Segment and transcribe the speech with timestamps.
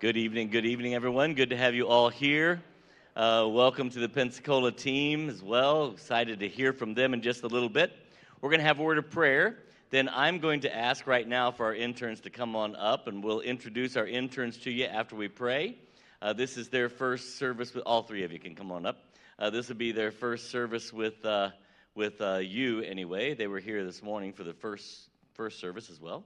[0.00, 1.34] Good evening, good evening, everyone.
[1.34, 2.62] Good to have you all here.
[3.16, 5.90] Uh, welcome to the Pensacola team as well.
[5.90, 7.92] Excited to hear from them in just a little bit.
[8.40, 9.58] We're going to have a word of prayer.
[9.90, 13.24] Then I'm going to ask right now for our interns to come on up, and
[13.24, 15.74] we'll introduce our interns to you after we pray.
[16.22, 18.98] Uh, this is their first service with all three of you can come on up.
[19.36, 21.50] Uh, this will be their first service with uh,
[21.96, 23.34] with uh, you anyway.
[23.34, 26.22] They were here this morning for the first first service as well.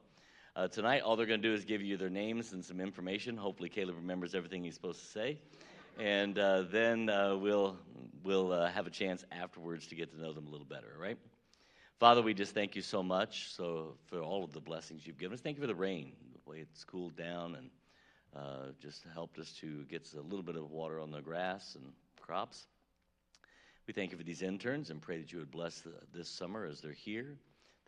[0.54, 3.38] Uh, tonight, all they're going to do is give you their names and some information.
[3.38, 5.38] Hopefully, Caleb remembers everything he's supposed to say,
[5.98, 7.78] and uh, then uh, we'll
[8.22, 10.92] we'll uh, have a chance afterwards to get to know them a little better.
[10.94, 11.16] all right?
[11.98, 15.32] Father, we just thank you so much so for all of the blessings you've given
[15.32, 15.40] us.
[15.40, 17.70] Thank you for the rain, the way it's cooled down and
[18.36, 21.92] uh, just helped us to get a little bit of water on the grass and
[22.20, 22.66] crops.
[23.86, 26.66] We thank you for these interns and pray that you would bless the, this summer
[26.66, 27.36] as they're here.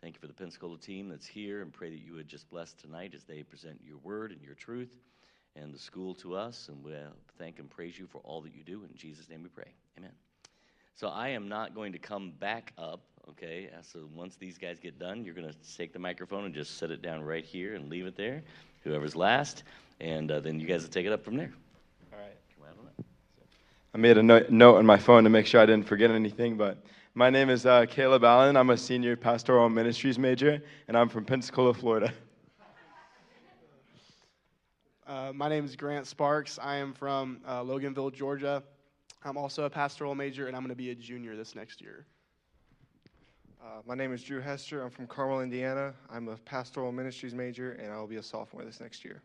[0.05, 2.73] Thank you for the Pensacola team that's here and pray that you would just bless
[2.73, 4.95] tonight as they present your word and your truth
[5.55, 6.69] and the school to us.
[6.69, 6.91] And we
[7.39, 8.83] thank and praise you for all that you do.
[8.83, 9.71] In Jesus' name we pray.
[9.97, 10.11] Amen.
[10.95, 12.99] So I am not going to come back up,
[13.31, 13.67] okay?
[13.81, 16.91] So once these guys get done, you're going to take the microphone and just set
[16.91, 18.43] it down right here and leave it there,
[18.83, 19.63] whoever's last.
[19.99, 21.51] And uh, then you guys will take it up from there.
[22.13, 22.37] All right.
[23.95, 26.77] I made a note on my phone to make sure I didn't forget anything, but
[27.17, 28.57] my name is uh, Caleb Allen.
[28.57, 32.13] I'm a senior pastoral ministries major, and I'm from Pensacola, Florida.
[35.07, 36.57] Uh, my name is Grant Sparks.
[36.59, 38.63] I am from uh, Loganville, Georgia.
[39.23, 42.07] I'm also a pastoral major, and I'm going to be a junior this next year.
[43.63, 44.81] Uh, my name is Drew Hester.
[44.81, 45.93] I'm from Carmel, Indiana.
[46.09, 49.21] I'm a pastoral ministries major, and I will be a sophomore this next year.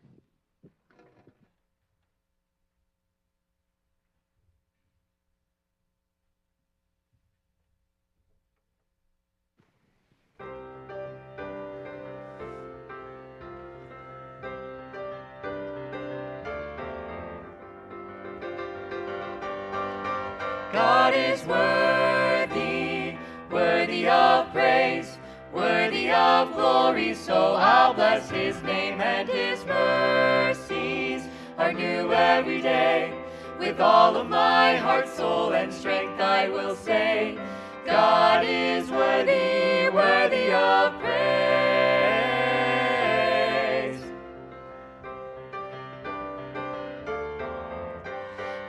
[26.41, 31.21] Of glory, so I'll bless his name and his mercies
[31.55, 33.13] are new every day.
[33.59, 37.37] With all of my heart, soul, and strength, I will say,
[37.85, 41.21] God is worthy, worthy of praise.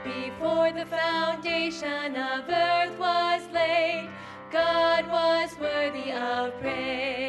[0.03, 4.11] Before the foundation of earth was laid,
[4.51, 7.22] God was worthy of praise.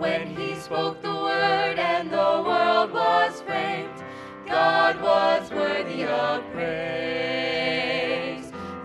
[0.00, 4.02] When he spoke the word and the world was framed,
[4.46, 7.70] God was worthy of praise.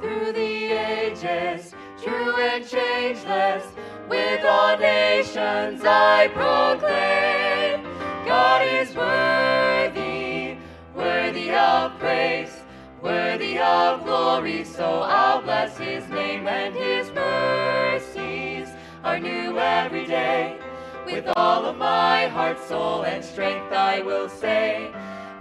[0.01, 1.73] Through the ages,
[2.03, 3.63] true and changeless,
[4.09, 7.85] with all nations I proclaim,
[8.27, 10.57] God is worthy,
[10.93, 12.61] worthy of praise
[13.01, 18.67] worthy of glory, so I'll bless his name and his mercies
[19.03, 20.57] are new every day.
[21.05, 24.91] With all of my heart, soul, and strength, I will say,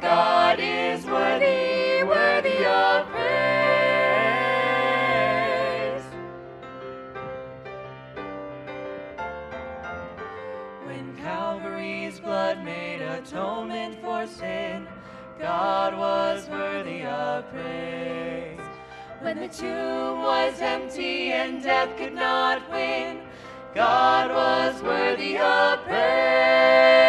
[0.01, 3.25] God is worthy, worthy of praise.
[10.85, 14.87] When Calvary's blood made atonement for sin,
[15.41, 18.61] God was worthy of praise.
[19.23, 23.24] When the tomb was empty and death could not win,
[23.75, 27.04] God was worthy of praise.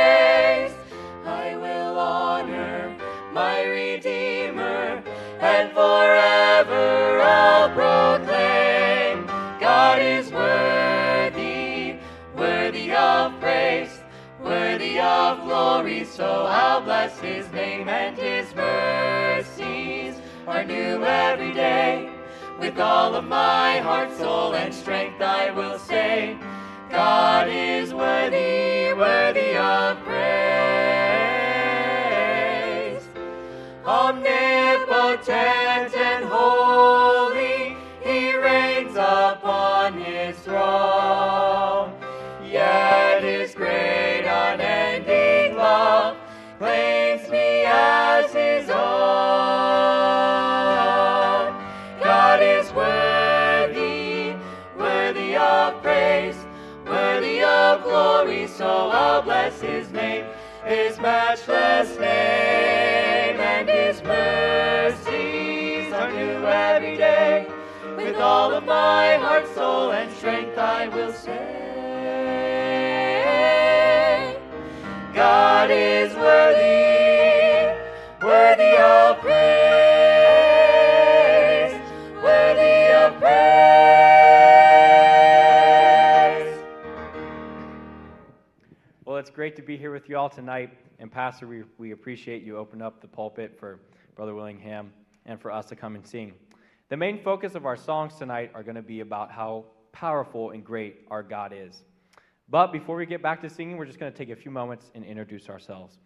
[90.05, 90.69] With you all tonight.
[90.99, 93.79] And, Pastor, we, we appreciate you opening up the pulpit for
[94.15, 94.93] Brother Willingham
[95.25, 96.33] and for us to come and sing.
[96.89, 100.63] The main focus of our songs tonight are going to be about how powerful and
[100.63, 101.81] great our God is.
[102.47, 104.91] But before we get back to singing, we're just going to take a few moments
[104.93, 105.97] and introduce ourselves.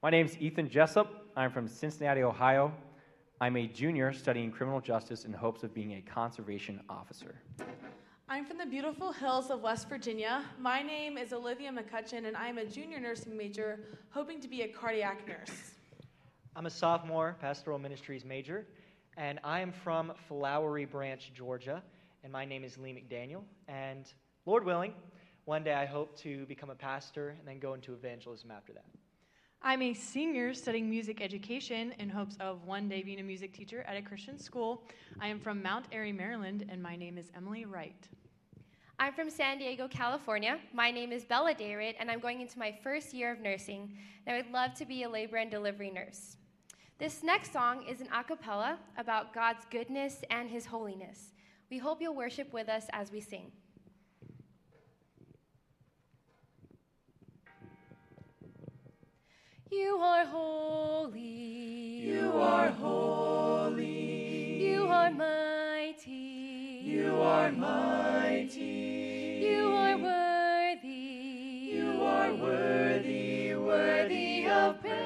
[0.00, 1.08] My name is Ethan Jessup.
[1.34, 2.72] I'm from Cincinnati, Ohio.
[3.40, 7.34] I'm a junior studying criminal justice in hopes of being a conservation officer.
[8.32, 10.44] I'm from the beautiful hills of West Virginia.
[10.56, 14.68] My name is Olivia McCutcheon, and I'm a junior nursing major hoping to be a
[14.68, 15.72] cardiac nurse.
[16.54, 18.68] I'm a sophomore pastoral ministries major,
[19.16, 21.82] and I am from Flowery Branch, Georgia,
[22.22, 23.42] and my name is Lee McDaniel.
[23.66, 24.06] And
[24.46, 24.94] Lord willing,
[25.44, 28.84] one day I hope to become a pastor and then go into evangelism after that.
[29.60, 33.84] I'm a senior studying music education in hopes of one day being a music teacher
[33.88, 34.84] at a Christian school.
[35.20, 38.08] I am from Mount Airy, Maryland, and my name is Emily Wright.
[39.02, 40.58] I'm from San Diego, California.
[40.74, 44.36] My name is Bella Dayrit, and I'm going into my first year of nursing, and
[44.36, 46.36] I would love to be a labor and delivery nurse.
[46.98, 51.32] This next song is an a cappella about God's goodness and His holiness.
[51.70, 53.50] We hope you'll worship with us as we sing.
[59.70, 61.20] You are holy.
[61.20, 64.62] You are holy.
[64.62, 66.59] You are mighty.
[66.82, 68.56] You are mighty.
[69.42, 70.88] You are worthy.
[70.88, 74.98] You are worthy, worthy of praise.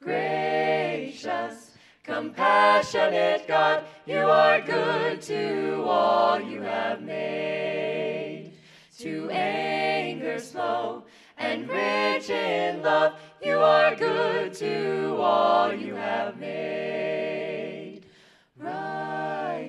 [0.00, 8.54] Gracious, compassionate God, you are good to all you have made.
[9.00, 11.04] To anger slow
[11.36, 13.12] and rich in love,
[13.42, 17.15] you are good to all you have made.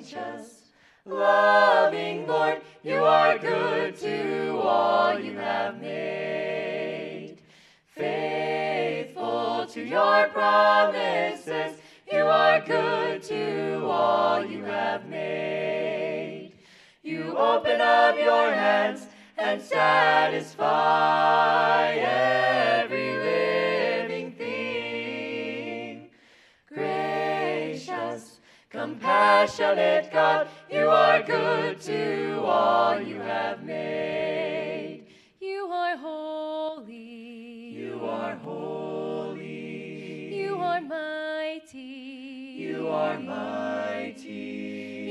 [0.07, 0.61] Righteous,
[1.05, 7.39] loving Lord, you are good to all you have made.
[7.87, 11.77] Faithful to your promises,
[12.09, 16.53] you are good to all you have made.
[17.03, 20.67] You open up your hands and satisfy
[21.95, 22.86] every
[28.69, 35.05] compassionate God, you are good to all you have made.
[35.39, 36.93] You are holy.
[36.93, 39.47] You are holy.
[40.35, 41.79] You are mighty.
[41.79, 44.27] You are mighty.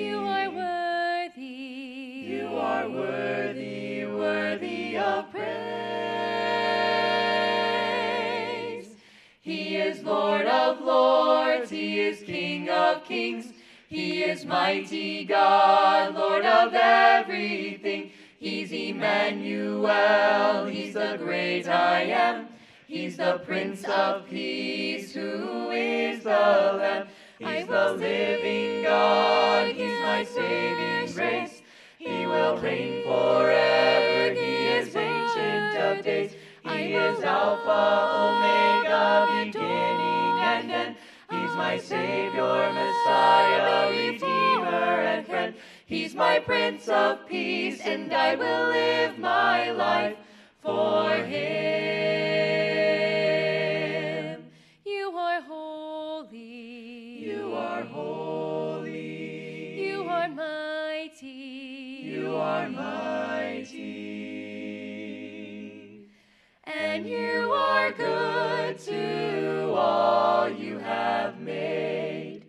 [0.06, 1.42] You are worthy.
[1.42, 5.85] You are worthy, worthy of praise.
[10.06, 13.52] Lord of lords, He is King of kings.
[13.88, 18.12] He is mighty God, Lord of everything.
[18.38, 22.46] He's Emmanuel, He's the great I am.
[22.86, 27.08] He's the Prince of Peace, who is the Lamb.
[27.40, 31.62] He's the living God, He's my saving grace.
[31.98, 33.75] He will reign forever,
[36.76, 37.82] He is Alpha,
[38.28, 40.96] Omega, beginning and end.
[41.30, 45.54] He's my Savior, Messiah, Redeemer, and friend.
[45.86, 50.16] He's my Prince of Peace, and I will live my life
[50.62, 52.35] for Him.
[67.92, 72.42] Good to all you have made.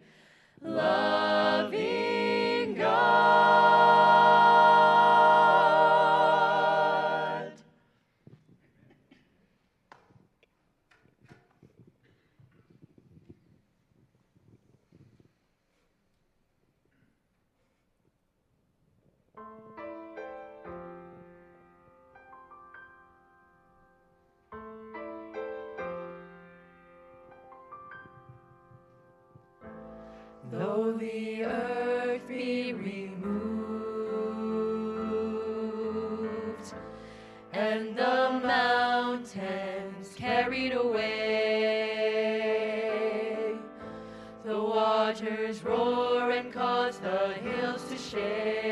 [0.61, 2.16] Loving
[31.17, 33.17] the earth be removed
[37.53, 41.87] and the mountains carried away,
[44.45, 48.66] the waters roar and cause the hills to shake.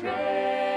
[0.00, 0.69] For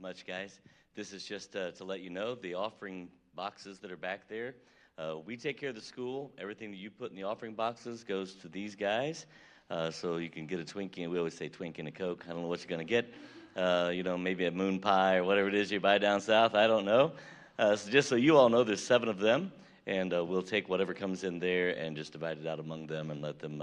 [0.00, 0.16] Strength.
[0.16, 0.60] much, guys.
[0.94, 4.54] This is just uh, to let you know the offering boxes that are back there.
[4.96, 6.32] Uh, we take care of the school.
[6.38, 9.26] Everything that you put in the offering boxes goes to these guys.
[9.68, 11.02] Uh, so you can get a Twinkie.
[11.02, 12.24] And we always say Twinkie and a Coke.
[12.26, 13.12] I don't know what you're going to get.
[13.54, 16.54] Uh, you know, maybe a moon pie or whatever it is you buy down south.
[16.54, 17.12] I don't know.
[17.58, 19.52] Uh, so just so you all know, there's seven of them.
[19.86, 23.10] And uh, we'll take whatever comes in there and just divide it out among them
[23.10, 23.62] and let them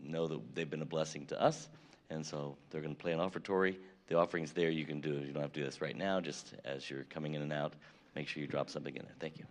[0.00, 1.68] know that they've been a blessing to us.
[2.08, 3.76] And so they're going to play an offertory
[4.10, 4.68] the offering's there.
[4.70, 5.12] You can do.
[5.12, 6.20] You don't have to do this right now.
[6.20, 7.72] Just as you're coming in and out,
[8.14, 9.14] make sure you drop something in there.
[9.18, 9.44] Thank you.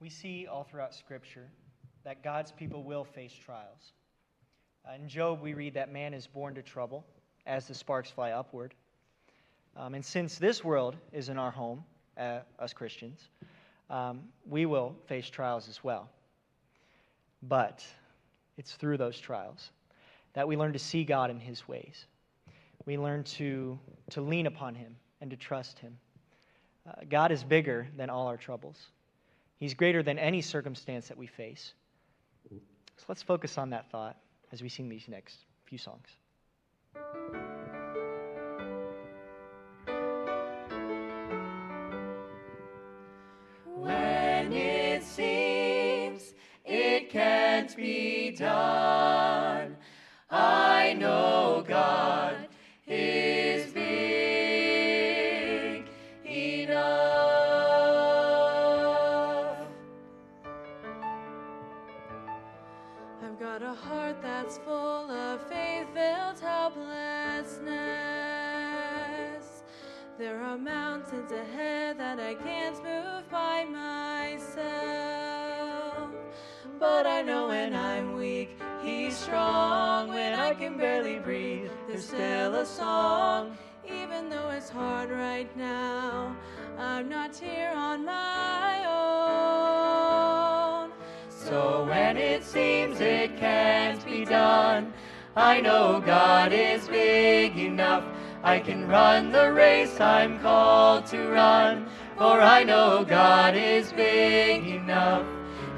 [0.00, 1.48] We see all throughout Scripture
[2.04, 3.92] that God's people will face trials.
[4.86, 7.04] Uh, in Job, we read that man is born to trouble
[7.46, 8.74] as the sparks fly upward.
[9.76, 11.84] Um, and since this world is in our home,
[12.16, 13.28] uh, us Christians,
[13.90, 16.08] um, we will face trials as well.
[17.42, 17.84] But
[18.56, 19.70] it's through those trials
[20.34, 22.06] that we learn to see God in His ways.
[22.84, 23.78] We learn to,
[24.10, 25.96] to lean upon Him and to trust Him.
[26.86, 28.78] Uh, God is bigger than all our troubles,
[29.58, 31.72] He's greater than any circumstance that we face.
[32.50, 34.16] So let's focus on that thought
[34.52, 36.06] as we sing these next few songs.
[43.64, 49.76] When it seems it can't be done,
[50.30, 52.45] I know God
[70.96, 74.48] mountains ahead that I can't move by myself.
[76.78, 80.08] But I know when I'm weak, He's strong.
[80.08, 83.58] When I can barely breathe, there's still a song.
[83.86, 86.34] Even though it's hard right now,
[86.78, 88.86] I'm not here on my
[90.80, 90.92] own.
[91.28, 94.94] So when it seems it can't be done,
[95.36, 98.15] I know God is big enough.
[98.46, 101.84] I can run the race I'm called to run,
[102.16, 105.26] for I know God is big enough.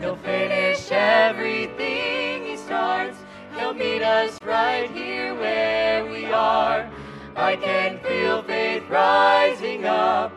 [0.00, 3.16] He'll finish everything He starts.
[3.56, 6.90] He'll meet us right here where we are.
[7.34, 10.30] I can feel faith rising up.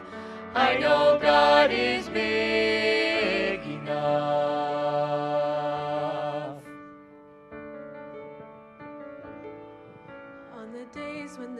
[0.55, 4.70] I know God is big enough.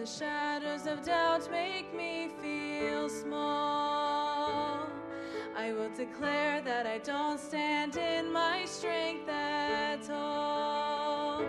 [0.01, 4.87] The shadows of doubt make me feel small,
[5.55, 11.45] I will declare that I don't stand in my strength at all.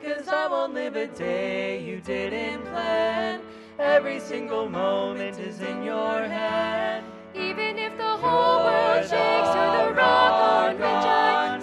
[0.00, 3.40] Cause I won't live a day you didn't plan.
[3.80, 7.04] Every single moment is in your hand.
[7.34, 11.58] Even if the whole world shakes to the rock on which I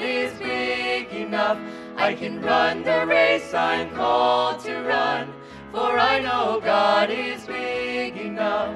[0.00, 1.58] God is big enough.
[1.98, 5.30] I can run the race I'm called to run,
[5.72, 8.74] for I know God is big enough.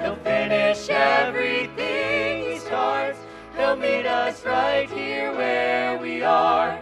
[0.00, 3.20] He'll finish everything He starts.
[3.56, 6.80] He'll meet us right here where we are.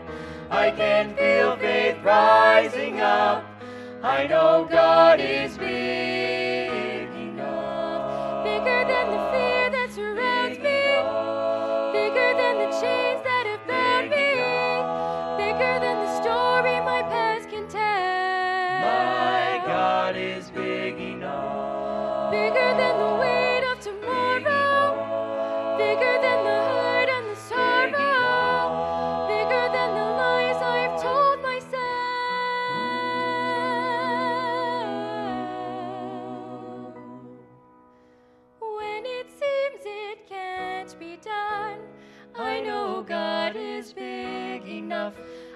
[0.48, 3.44] I can feel faith rising up.
[4.02, 6.41] I know God is big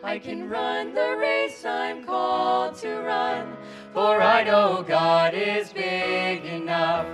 [0.06, 3.56] I can run the race I'm called to run.
[3.92, 7.08] For I know God is big enough.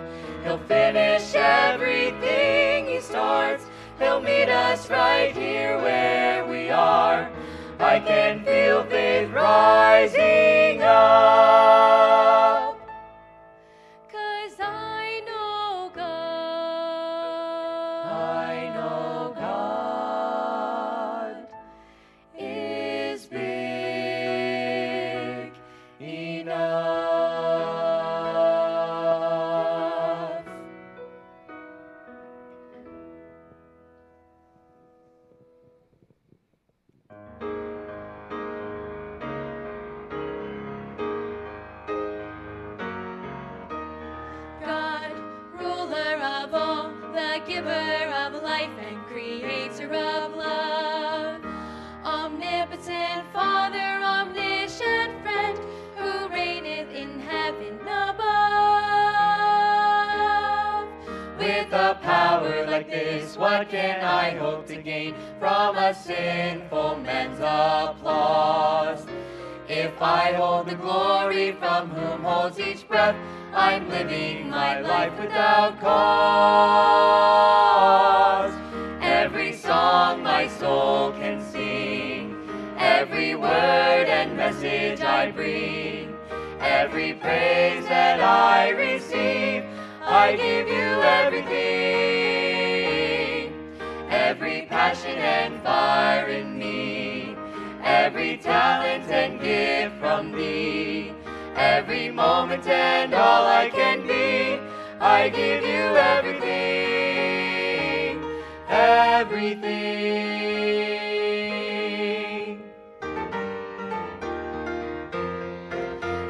[0.45, 3.65] He'll finish everything He starts.
[3.99, 7.31] He'll meet us right here where we are.
[7.81, 12.32] I can feel faith rising up.
[63.63, 69.07] What can I hope to gain from a sinful man's applause?
[69.69, 73.15] If I hold the glory from whom holds each breath,
[73.55, 75.93] I'm living my life without cause.
[79.01, 82.37] Every song my soul can sing,
[82.79, 86.17] every word and message I bring,
[86.59, 89.63] every praise that I receive,
[90.03, 92.32] I give you everything.
[94.83, 97.37] Passion and fire in me,
[97.85, 101.13] every talent and gift from thee,
[101.55, 104.59] every moment and all I can be,
[104.99, 106.45] I give you everything,
[108.69, 109.93] everything.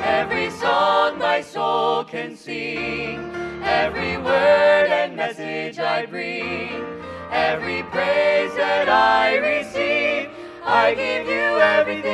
[0.02, 3.34] Every song my soul can sing,
[3.64, 10.28] every word and message I bring, every praise that I receive,
[10.64, 12.12] I give you everything.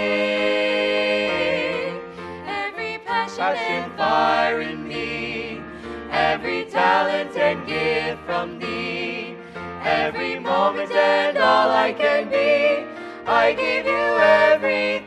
[2.47, 5.61] Every passion, and fire in me,
[6.11, 9.37] every talent and gift from thee,
[9.83, 12.87] every moment and all I can be,
[13.27, 14.98] I give you everything.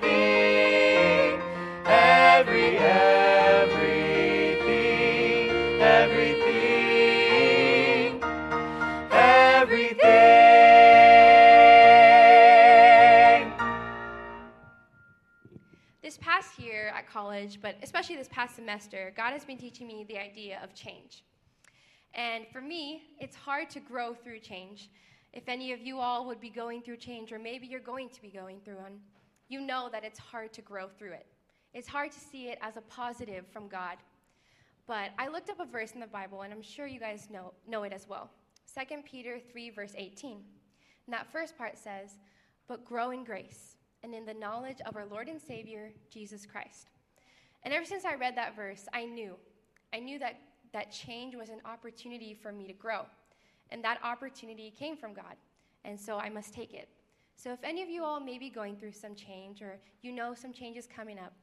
[17.82, 21.24] Especially this past semester, God has been teaching me the idea of change.
[22.13, 24.89] And for me, it's hard to grow through change.
[25.34, 28.22] If any of you all would be going through change, or maybe you're going to
[28.22, 29.00] be going through one,
[29.48, 31.26] you know that it's hard to grow through it.
[31.74, 33.98] It's hard to see it as a positive from God.
[34.88, 37.54] But I looked up a verse in the Bible, and I'm sure you guys know,
[37.67, 38.30] know it as well
[38.74, 40.32] 2 Peter 3, verse 18.
[40.32, 42.17] And that first part says,
[42.67, 46.89] But grow in grace and in the knowledge of our Lord and Savior, Jesus Christ.
[47.63, 49.36] And ever since I read that verse, I knew.
[49.93, 50.38] I knew that,
[50.74, 53.06] that change was an opportunity for me to grow.
[53.69, 55.36] And that opportunity came from God.
[55.86, 56.89] And so I must take it.
[57.36, 60.34] So if any of you all may be going through some change or you know
[60.34, 61.34] some change is coming up,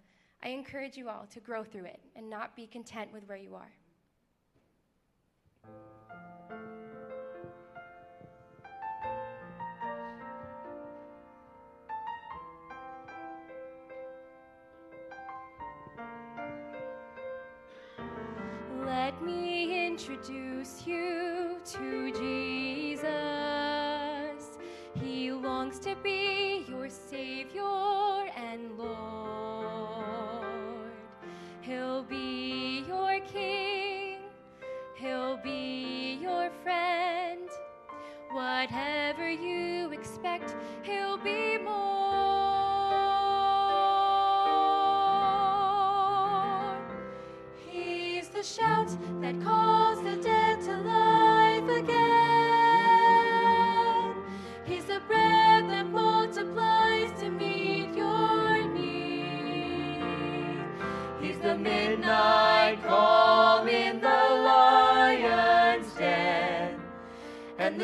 [0.42, 3.54] I encourage you all to grow through it and not be content with where you
[3.54, 3.72] are.
[20.18, 23.08] Introduce you to Jesus.
[25.00, 27.62] He longs to be your Savior
[28.36, 28.98] and Lord.
[31.60, 34.18] He'll be your King,
[34.96, 37.48] He'll be your friend.
[38.32, 41.98] Whatever you expect, He'll be more.
[47.70, 49.67] He's the shout that calls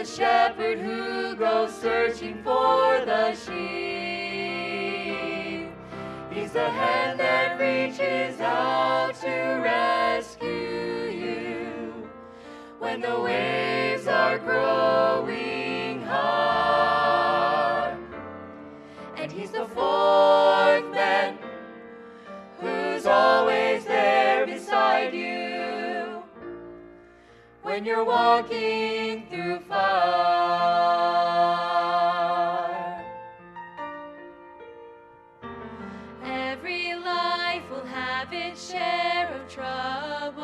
[0.05, 3.55] the shepherd who goes searching for the sheep.
[6.31, 12.11] He's the hand that reaches out to rescue you
[12.79, 17.97] when the waves are growing hard.
[19.17, 20.64] And he's the fourth
[27.75, 29.83] when you're walking through fire.
[36.23, 40.37] Every life will have its share of trouble,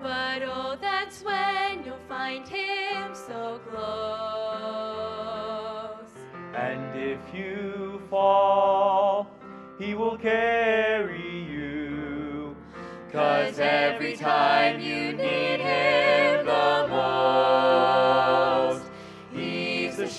[0.00, 3.82] but oh, that's when you'll find him so close.
[6.54, 9.28] And if you fall,
[9.80, 11.54] he will carry you.
[13.14, 15.13] Cause every time you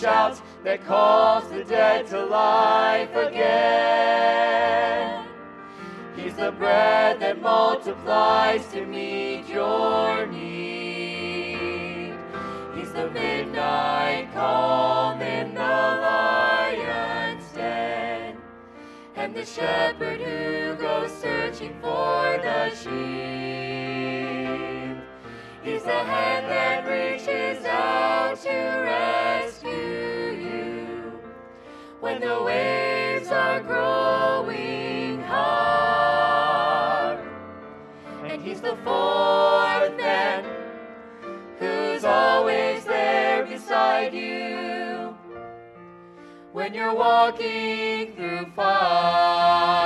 [0.05, 4.45] shout that calls the dead to life again.
[6.15, 12.13] He's the bread that multiplies to meet your need.
[12.75, 18.37] He's the midnight calm in the lion's den
[19.15, 24.64] and the shepherd who goes searching for the sheep.
[25.65, 29.71] He's the hand that reaches out to rescue
[30.39, 31.19] you.
[31.99, 37.17] When the waves are growing hard,
[38.25, 40.45] and He's the fourth man
[41.57, 45.17] who's always there beside you.
[46.53, 49.85] When you're walking through fire.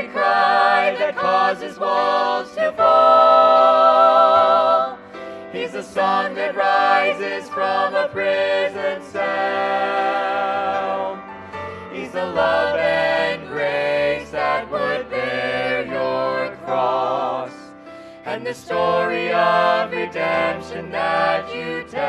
[0.00, 3.98] He's cry that causes walls to fall.
[5.52, 10.00] He's the song that rises from a prison cell.
[11.92, 17.52] He's the love and grace that would bear your cross.
[18.24, 22.00] And the story of redemption that you tell.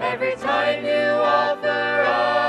[0.00, 2.45] Every time you offer up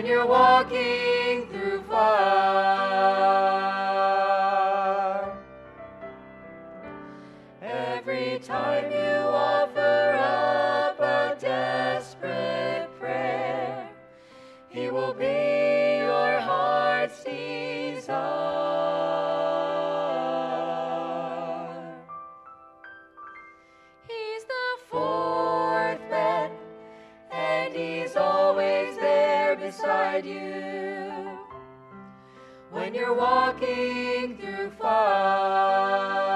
[0.00, 2.89] when you're walking through fire.
[33.14, 36.30] Walking through fire.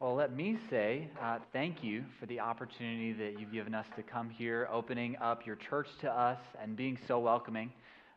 [0.00, 4.02] Well, let me say uh, thank you for the opportunity that you've given us to
[4.02, 7.72] come here, opening up your church to us and being so welcoming.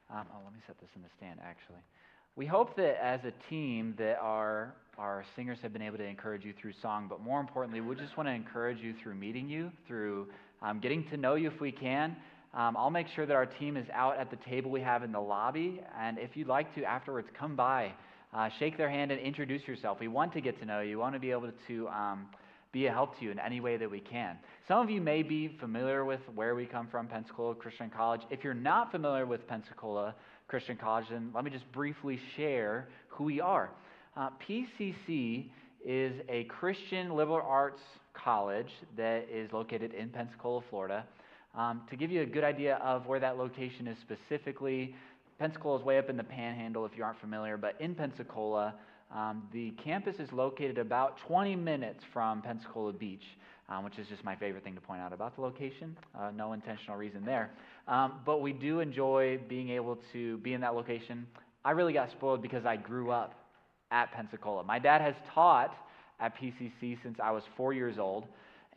[0.10, 1.82] Um, oh, let me set this in the stand, actually.
[2.36, 6.46] We hope that as a team that our, our singers have been able to encourage
[6.46, 9.72] you through song, but more importantly, we just want to encourage you through meeting you,
[9.88, 10.28] through
[10.62, 12.16] um, getting to know you if we can.
[12.54, 15.12] Um, I'll make sure that our team is out at the table we have in
[15.12, 17.94] the lobby, and if you'd like to afterwards, come by
[18.34, 20.00] uh, shake their hand and introduce yourself.
[20.00, 20.92] We want to get to know you.
[20.92, 22.28] We want to be able to um,
[22.72, 24.38] be a help to you in any way that we can.
[24.68, 28.22] Some of you may be familiar with where we come from, Pensacola Christian College.
[28.30, 30.16] If you're not familiar with Pensacola
[30.48, 33.70] Christian College, then let me just briefly share who we are.
[34.16, 35.46] Uh, PCC
[35.86, 37.82] is a Christian liberal arts
[38.14, 41.06] college that is located in Pensacola, Florida.
[41.56, 44.96] Um, to give you a good idea of where that location is specifically,
[45.40, 48.76] Pensacola is way up in the panhandle if you aren't familiar, but in Pensacola,
[49.16, 53.24] um, the campus is located about 20 minutes from Pensacola Beach,
[53.70, 55.96] um, which is just my favorite thing to point out about the location.
[56.20, 57.52] Uh, no intentional reason there.
[57.88, 61.26] Um, but we do enjoy being able to be in that location.
[61.64, 63.41] I really got spoiled because I grew up
[63.92, 64.64] at Pensacola.
[64.64, 65.76] My dad has taught
[66.20, 68.26] at PCC since I was four years old,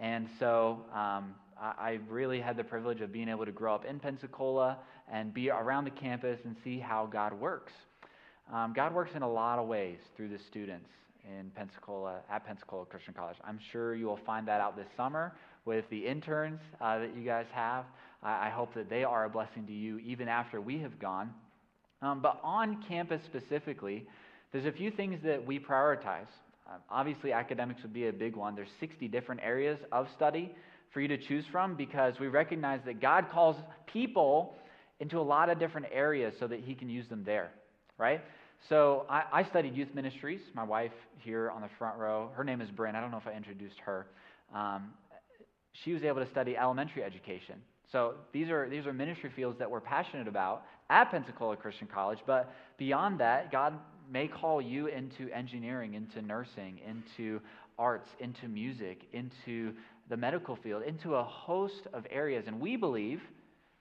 [0.00, 4.00] and so um, I really had the privilege of being able to grow up in
[4.00, 4.78] Pensacola
[5.10, 7.72] and be around the campus and see how God works.
[8.52, 10.88] Um, God works in a lot of ways through the students
[11.24, 13.36] in Pensacola, at Pensacola Christian College.
[13.44, 15.32] I'm sure you will find that out this summer
[15.64, 17.86] with the interns uh, that you guys have.
[18.22, 21.32] I, I, hope that they are a blessing to you even after we have gone.
[22.02, 24.06] Um, but on campus specifically,
[24.54, 26.28] there's a few things that we prioritize.
[26.68, 28.54] Um, obviously, academics would be a big one.
[28.54, 30.54] There's 60 different areas of study
[30.92, 33.56] for you to choose from because we recognize that God calls
[33.92, 34.54] people
[35.00, 37.50] into a lot of different areas so that He can use them there,
[37.98, 38.20] right?
[38.68, 40.40] So I, I, studied youth ministries.
[40.54, 42.94] My wife here on the front row, her name is Bryn.
[42.94, 44.06] I don't know if I introduced her.
[44.54, 44.92] Um,
[45.82, 47.56] she was able to study elementary education.
[47.90, 52.20] So these are these are ministry fields that we're passionate about at Pensacola Christian College.
[52.24, 53.74] But beyond that, God
[54.10, 57.40] may call you into engineering, into nursing, into
[57.78, 59.72] arts, into music, into
[60.08, 62.44] the medical field, into a host of areas.
[62.46, 63.20] And we believe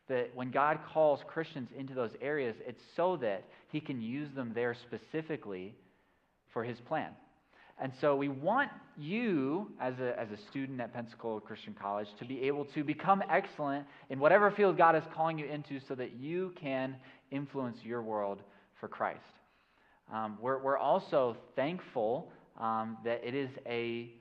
[0.07, 4.51] that when God calls Christians into those areas, it's so that He can use them
[4.53, 5.73] there specifically
[6.51, 7.11] for His plan.
[7.81, 12.25] And so we want you, as a, as a student at Pensacola Christian College, to
[12.25, 16.13] be able to become excellent in whatever field God is calling you into so that
[16.13, 16.95] you can
[17.31, 18.41] influence your world
[18.79, 19.21] for Christ.
[20.13, 24.11] Um, we're, we're also thankful um, that it is a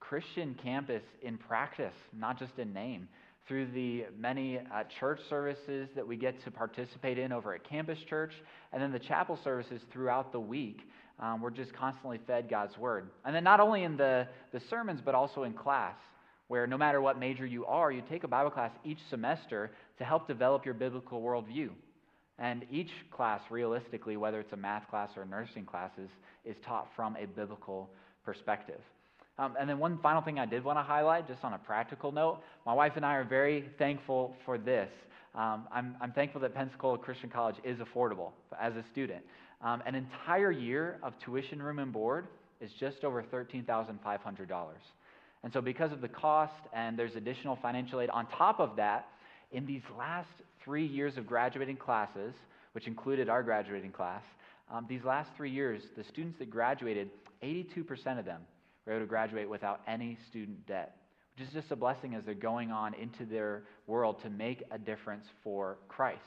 [0.00, 3.08] Christian campus in practice, not just in name.
[3.46, 7.98] Through the many uh, church services that we get to participate in over at Campus
[8.08, 8.32] Church,
[8.72, 10.80] and then the chapel services throughout the week,
[11.20, 13.10] um, we're just constantly fed God's Word.
[13.26, 15.96] And then not only in the, the sermons, but also in class,
[16.48, 20.04] where no matter what major you are, you take a Bible class each semester to
[20.04, 21.68] help develop your biblical worldview.
[22.38, 26.08] And each class, realistically, whether it's a math class or a nursing classes,
[26.44, 27.88] is taught from a biblical
[28.24, 28.80] perspective.
[29.38, 32.12] Um, and then one final thing I did want to highlight, just on a practical
[32.12, 34.88] note, my wife and I are very thankful for this.
[35.34, 38.30] Um, I'm, I'm, thankful that Pensacola Christian College is affordable
[38.60, 39.24] as a student.
[39.62, 42.28] Um, an entire year of tuition, room, and board
[42.60, 44.72] is just over $13,500.
[45.42, 49.08] And so, because of the cost and there's additional financial aid on top of that,
[49.50, 50.28] in these last
[50.64, 52.34] three years of graduating classes,
[52.72, 54.22] which included our graduating class,
[54.70, 57.10] um, these last three years, the students that graduated,
[57.42, 58.40] 82% of them
[58.86, 60.96] were able to graduate without any student debt,
[61.36, 64.78] which is just a blessing as they're going on into their world to make a
[64.78, 66.20] difference for Christ.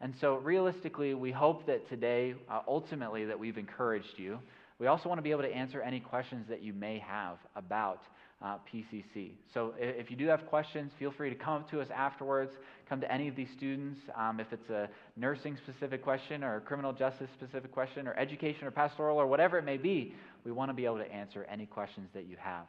[0.00, 4.40] And so, realistically, we hope that today, uh, ultimately, that we've encouraged you.
[4.80, 8.02] We also want to be able to answer any questions that you may have about
[8.42, 9.30] uh, PCC.
[9.54, 12.52] So if you do have questions, feel free to come up to us afterwards.
[12.88, 14.00] Come to any of these students.
[14.16, 18.66] Um, if it's a nursing specific question or a criminal justice specific question or education
[18.66, 20.14] or pastoral or whatever it may be,
[20.44, 22.66] we want to be able to answer any questions that you have.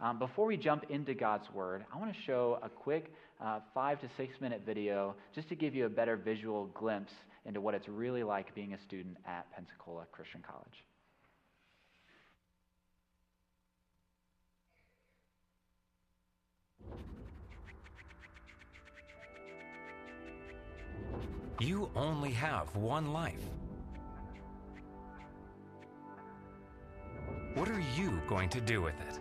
[0.00, 4.00] Um, before we jump into God's Word, I want to show a quick uh, five
[4.00, 7.12] to six minute video just to give you a better visual glimpse
[7.44, 10.84] into what it's really like being a student at Pensacola Christian College.
[21.60, 23.42] You only have one life.
[27.54, 29.18] What are you going to do with it?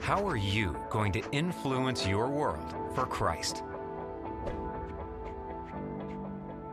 [0.00, 3.64] How are you going to influence your world for Christ?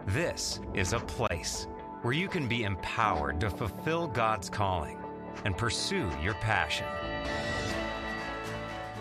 [0.06, 1.68] This is a place
[2.04, 5.00] where you can be empowered to fulfill God's calling
[5.46, 6.86] and pursue your passion.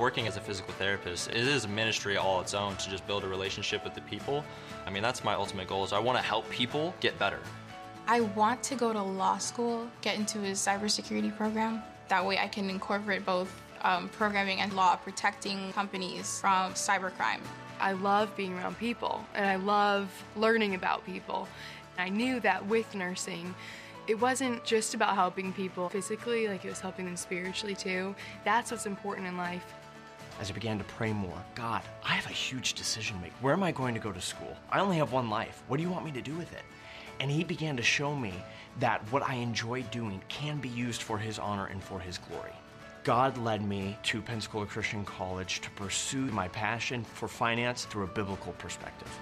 [0.01, 3.23] Working as a physical therapist, it is a ministry all its own to just build
[3.23, 4.43] a relationship with the people.
[4.87, 7.39] I mean, that's my ultimate goal is I want to help people get better.
[8.07, 11.83] I want to go to law school, get into a cybersecurity program.
[12.09, 17.41] That way I can incorporate both um, programming and law, protecting companies from cybercrime.
[17.79, 21.47] I love being around people and I love learning about people.
[21.99, 23.55] I knew that with nursing,
[24.07, 28.15] it wasn't just about helping people physically, like it was helping them spiritually too.
[28.47, 29.75] That's what's important in life.
[30.41, 33.33] As I began to pray more, God, I have a huge decision to make.
[33.43, 34.57] Where am I going to go to school?
[34.71, 35.63] I only have one life.
[35.69, 36.63] What do you want me to do with it?
[37.21, 38.33] And He began to show me
[38.79, 42.55] that what I enjoy doing can be used for His honor and for His glory.
[43.05, 48.07] God led me to Pensacola Christian College to pursue my passion for finance through a
[48.09, 49.15] biblical perspective.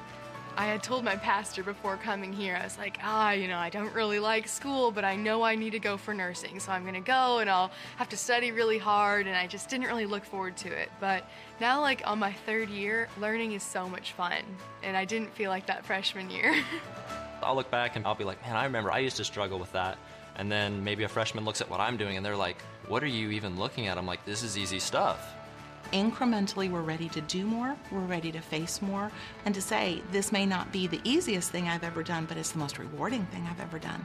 [0.59, 3.71] I had told my pastor before coming here, I was like, ah, you know, I
[3.71, 6.59] don't really like school, but I know I need to go for nursing.
[6.59, 9.29] So I'm going to go and I'll have to study really hard.
[9.29, 10.91] And I just didn't really look forward to it.
[10.99, 11.31] But
[11.61, 14.43] now, like on my third year, learning is so much fun.
[14.83, 16.53] And I didn't feel like that freshman year.
[17.45, 19.71] I'll look back and I'll be like, man, I remember I used to struggle with
[19.75, 19.97] that.
[20.35, 23.07] And then maybe a freshman looks at what I'm doing and they're like, what are
[23.07, 23.97] you even looking at?
[23.97, 25.37] I'm like, this is easy stuff.
[25.93, 29.11] Incrementally, we're ready to do more, we're ready to face more,
[29.47, 32.53] and to say, this may not be the easiest thing I've ever done, but it's
[32.53, 34.05] the most rewarding thing I've ever done.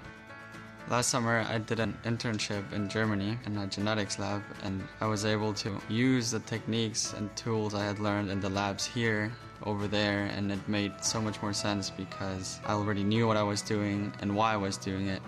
[0.90, 5.26] Last summer, I did an internship in Germany in a genetics lab, and I was
[5.26, 9.88] able to use the techniques and tools I had learned in the labs here over
[9.88, 13.62] there, and it made so much more sense because I already knew what I was
[13.62, 15.22] doing and why I was doing it.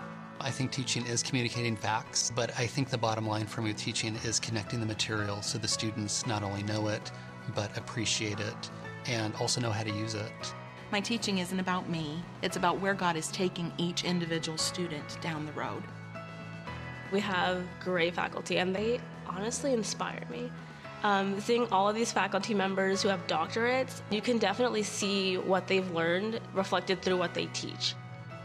[0.46, 3.78] I think teaching is communicating facts, but I think the bottom line for me with
[3.78, 7.10] teaching is connecting the material so the students not only know it,
[7.52, 8.70] but appreciate it
[9.06, 10.54] and also know how to use it.
[10.92, 15.46] My teaching isn't about me, it's about where God is taking each individual student down
[15.46, 15.82] the road.
[17.10, 20.52] We have great faculty, and they honestly inspire me.
[21.02, 25.66] Um, seeing all of these faculty members who have doctorates, you can definitely see what
[25.66, 27.96] they've learned reflected through what they teach.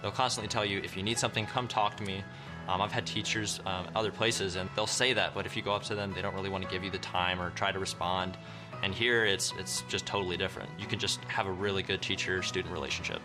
[0.01, 2.23] They'll constantly tell you, if you need something, come talk to me.
[2.67, 5.73] Um, I've had teachers um, other places, and they'll say that, but if you go
[5.73, 7.79] up to them, they don't really want to give you the time or try to
[7.79, 8.37] respond.
[8.83, 10.69] And here, it's it's just totally different.
[10.79, 13.19] You can just have a really good teacher-student relationship.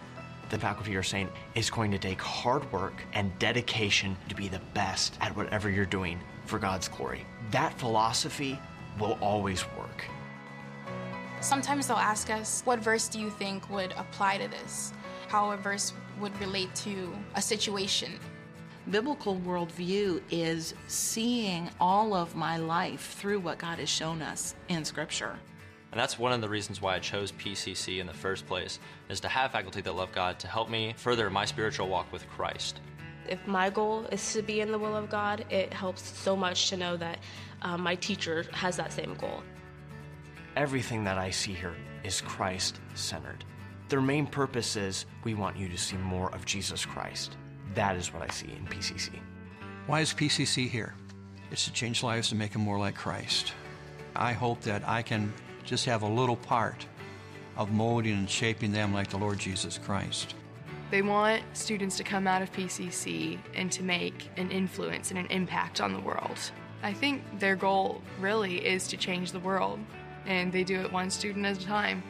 [0.49, 4.61] The faculty are saying it's going to take hard work and dedication to be the
[4.75, 7.27] best at whatever you're doing for God's glory.
[7.51, 8.59] That philosophy
[8.99, 10.05] will always work.
[11.41, 14.93] Sometimes they'll ask us, What verse do you think would apply to this?
[15.29, 18.13] How a verse would relate to a situation.
[18.91, 24.85] Biblical worldview is seeing all of my life through what God has shown us in
[24.85, 25.37] Scripture.
[25.91, 29.19] And that's one of the reasons why I chose PCC in the first place, is
[29.21, 32.81] to have faculty that love God to help me further my spiritual walk with Christ.
[33.29, 36.69] If my goal is to be in the will of God, it helps so much
[36.69, 37.19] to know that
[37.63, 39.43] um, my teacher has that same goal.
[40.55, 41.75] Everything that I see here
[42.05, 43.45] is Christ centered.
[43.89, 47.37] Their main purpose is we want you to see more of Jesus Christ.
[47.75, 49.11] That is what I see in PCC.
[49.87, 50.95] Why is PCC here?
[51.53, 53.53] It's to change lives and make them more like Christ.
[54.17, 55.33] I hope that I can
[55.65, 56.85] just have a little part
[57.57, 60.35] of molding and shaping them like the Lord Jesus Christ.
[60.91, 65.27] They want students to come out of PCC and to make an influence and an
[65.27, 66.39] impact on the world.
[66.83, 69.79] I think their goal really is to change the world,
[70.27, 72.03] and they do it one student at a time.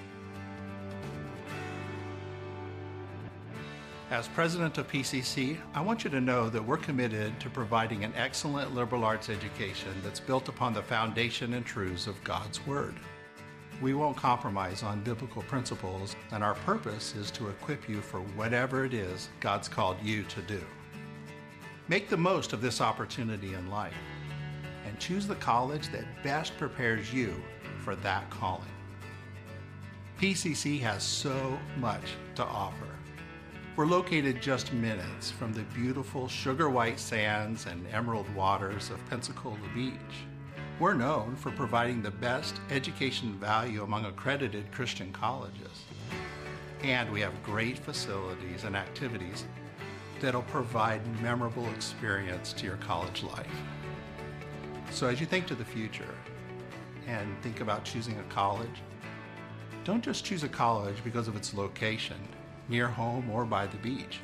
[4.09, 8.13] As president of PCC, I want you to know that we're committed to providing an
[8.15, 12.95] excellent liberal arts education that's built upon the foundation and truths of God's Word.
[13.83, 18.85] We won't compromise on biblical principles, and our purpose is to equip you for whatever
[18.85, 20.63] it is God's called you to do.
[21.89, 23.93] Make the most of this opportunity in life
[24.87, 27.35] and choose the college that best prepares you
[27.83, 28.63] for that calling.
[30.21, 32.86] PCC has so much to offer.
[33.77, 39.59] We're located just minutes from the beautiful sugar white sands and emerald waters of Pensacola
[39.75, 39.93] Beach.
[40.81, 45.85] We're known for providing the best education value among accredited Christian colleges.
[46.85, 49.45] And we have great facilities and activities
[50.21, 53.61] that'll provide memorable experience to your college life.
[54.91, 56.15] So as you think to the future
[57.07, 58.81] and think about choosing a college,
[59.85, 62.17] don't just choose a college because of its location
[62.69, 64.21] near home or by the beach.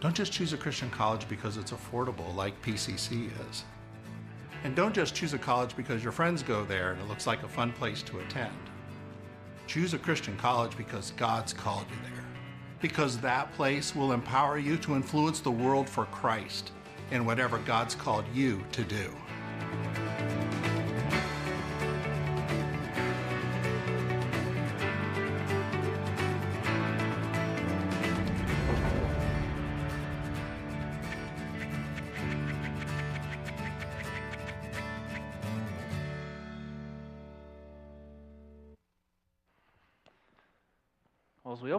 [0.00, 3.64] Don't just choose a Christian college because it's affordable, like PCC is.
[4.64, 7.42] And don't just choose a college because your friends go there and it looks like
[7.42, 8.54] a fun place to attend.
[9.66, 12.24] Choose a Christian college because God's called you there.
[12.80, 16.72] Because that place will empower you to influence the world for Christ
[17.10, 19.12] in whatever God's called you to do.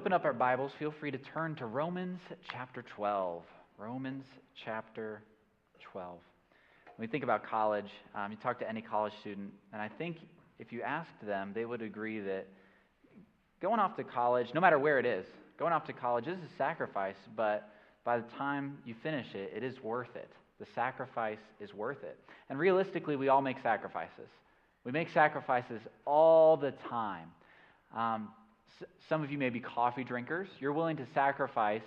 [0.09, 2.19] Open up our Bibles, feel free to turn to Romans
[2.51, 3.43] chapter 12.
[3.77, 4.25] Romans
[4.65, 5.21] chapter
[5.91, 6.17] 12.
[6.97, 10.17] When we think about college, um, you talk to any college student, and I think
[10.57, 12.47] if you asked them, they would agree that
[13.61, 15.27] going off to college, no matter where it is,
[15.59, 17.69] going off to college is a sacrifice, but
[18.03, 20.31] by the time you finish it, it is worth it.
[20.59, 22.17] The sacrifice is worth it.
[22.49, 24.29] And realistically, we all make sacrifices.
[24.85, 27.27] We make sacrifices all the time.
[27.95, 28.29] Um,
[29.07, 30.47] some of you may be coffee drinkers.
[30.59, 31.81] You're willing to sacrifice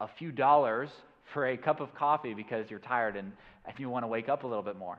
[0.00, 0.88] a few dollars
[1.32, 3.32] for a cup of coffee because you're tired and,
[3.64, 4.98] and you want to wake up a little bit more.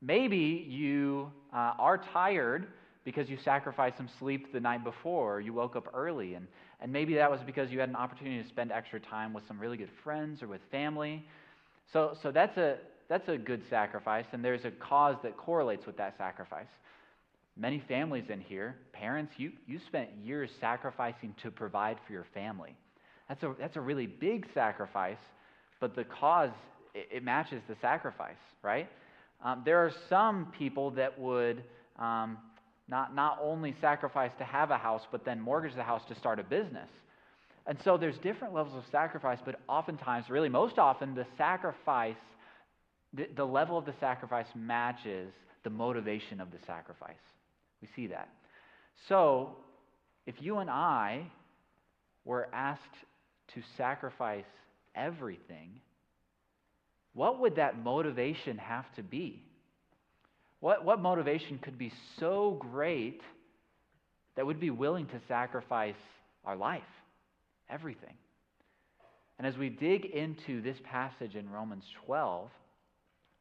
[0.00, 2.68] Maybe you uh, are tired
[3.04, 6.46] because you sacrificed some sleep the night before, you woke up early, and,
[6.80, 9.58] and maybe that was because you had an opportunity to spend extra time with some
[9.60, 11.24] really good friends or with family.
[11.92, 15.96] So, so that's, a, that's a good sacrifice, and there's a cause that correlates with
[15.98, 16.66] that sacrifice.
[17.58, 22.76] Many families in here, parents, you, you spent years sacrificing to provide for your family.
[23.28, 25.16] That's a, that's a really big sacrifice,
[25.80, 26.50] but the cause,
[26.94, 28.88] it, it matches the sacrifice, right?
[29.42, 31.64] Um, there are some people that would
[31.98, 32.36] um,
[32.88, 36.38] not, not only sacrifice to have a house, but then mortgage the house to start
[36.38, 36.88] a business.
[37.66, 42.16] And so there's different levels of sacrifice, but oftentimes, really most often, the sacrifice,
[43.12, 45.32] the, the level of the sacrifice matches
[45.64, 47.14] the motivation of the sacrifice.
[47.80, 48.28] We see that.
[49.08, 49.56] So,
[50.26, 51.30] if you and I
[52.24, 52.82] were asked
[53.54, 54.44] to sacrifice
[54.94, 55.80] everything,
[57.14, 59.42] what would that motivation have to be?
[60.60, 63.20] What, what motivation could be so great
[64.34, 65.94] that would be willing to sacrifice
[66.44, 66.82] our life,
[67.70, 68.14] everything?
[69.38, 72.48] And as we dig into this passage in Romans 12,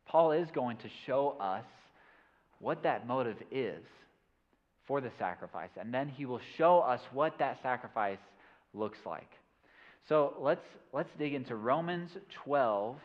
[0.05, 1.65] Paul is going to show us
[2.59, 3.83] what that motive is
[4.87, 5.69] for the sacrifice.
[5.79, 8.19] And then he will show us what that sacrifice
[8.73, 9.29] looks like.
[10.07, 12.11] So let's, let's dig into Romans
[12.43, 12.97] 12,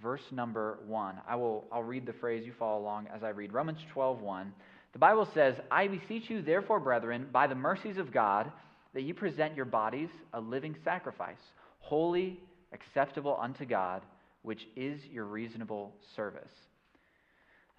[0.00, 1.16] verse number 1.
[1.28, 3.52] I will, I'll read the phrase, you follow along as I read.
[3.52, 4.52] Romans 12, 1.
[4.92, 8.50] The Bible says, I beseech you, therefore, brethren, by the mercies of God,
[8.94, 11.40] that you present your bodies a living sacrifice,
[11.80, 12.40] holy,
[12.72, 14.02] acceptable unto God,
[14.42, 16.50] which is your reasonable service.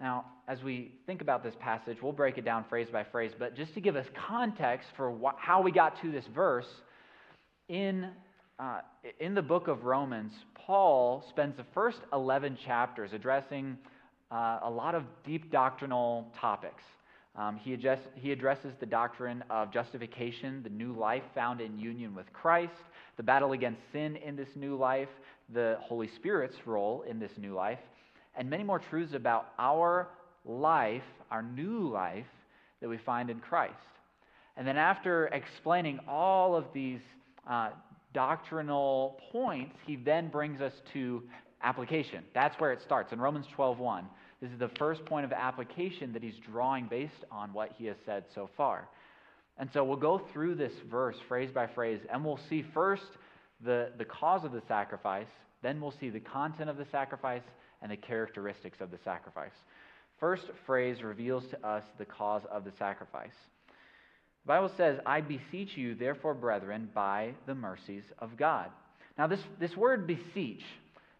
[0.00, 3.54] Now, as we think about this passage, we'll break it down phrase by phrase, but
[3.54, 6.66] just to give us context for wh- how we got to this verse,
[7.68, 8.08] in,
[8.58, 8.80] uh,
[9.20, 13.76] in the book of Romans, Paul spends the first 11 chapters addressing
[14.30, 16.82] uh, a lot of deep doctrinal topics.
[17.36, 22.14] Um, he, address, he addresses the doctrine of justification, the new life found in union
[22.14, 22.72] with Christ,
[23.18, 25.08] the battle against sin in this new life,
[25.52, 27.78] the Holy Spirit's role in this new life,
[28.40, 30.08] and many more truths about our
[30.46, 32.24] life, our new life
[32.80, 33.74] that we find in Christ.
[34.56, 37.00] And then, after explaining all of these
[37.48, 37.68] uh,
[38.14, 41.22] doctrinal points, he then brings us to
[41.62, 42.24] application.
[42.34, 44.04] That's where it starts in Romans 12:1.
[44.40, 47.96] This is the first point of application that he's drawing based on what he has
[48.06, 48.88] said so far.
[49.58, 53.18] And so we'll go through this verse phrase by phrase, and we'll see first
[53.62, 55.28] the, the cause of the sacrifice,
[55.60, 57.42] then we'll see the content of the sacrifice
[57.82, 59.52] and the characteristics of the sacrifice.
[60.18, 63.32] First phrase reveals to us the cause of the sacrifice.
[64.44, 68.70] The Bible says, I beseech you, therefore, brethren, by the mercies of God.
[69.18, 70.62] Now, this, this word beseech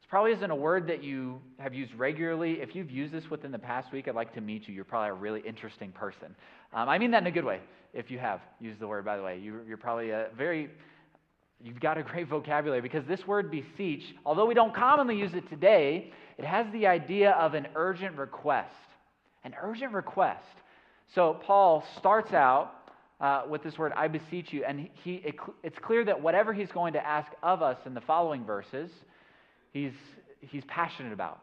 [0.01, 2.61] this probably isn't a word that you have used regularly.
[2.63, 4.75] If you've used this within the past week, I'd like to meet you.
[4.75, 6.35] You're probably a really interesting person.
[6.73, 7.61] Um, I mean that in a good way,
[7.93, 9.39] if you have used the word, by the way.
[9.39, 10.71] You, you're probably a very,
[11.63, 15.49] you've got a great vocabulary because this word beseech, although we don't commonly use it
[15.49, 18.75] today, it has the idea of an urgent request.
[19.45, 20.45] An urgent request.
[21.15, 22.73] So Paul starts out
[23.21, 26.71] uh, with this word, I beseech you, and he, it, it's clear that whatever he's
[26.73, 28.91] going to ask of us in the following verses,
[29.73, 29.93] he's,
[30.41, 31.41] he's passionate about.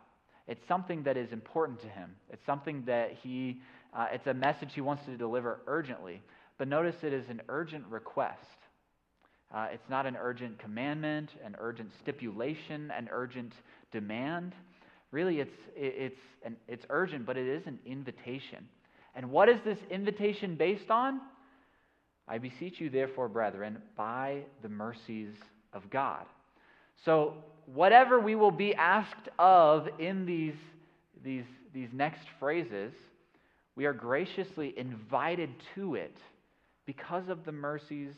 [0.48, 2.16] It's something that is important to him.
[2.32, 3.62] It's something that he,
[3.96, 6.24] uh, it's a message he wants to deliver urgently.
[6.58, 8.40] But notice it is an urgent request.
[9.54, 13.54] Uh, it's not an urgent commandment, an urgent stipulation, an urgent
[13.92, 14.54] demand.
[15.12, 18.68] Really, it's, it's, an, it's urgent, but it is an invitation.
[19.16, 21.22] And what is this invitation based on?
[22.28, 25.34] I beseech you, therefore, brethren, by the mercies
[25.72, 26.26] of God.
[27.06, 27.36] So,
[27.66, 30.56] whatever we will be asked of in these,
[31.24, 32.92] these, these next phrases,
[33.76, 36.18] we are graciously invited to it
[36.86, 38.14] because of the mercies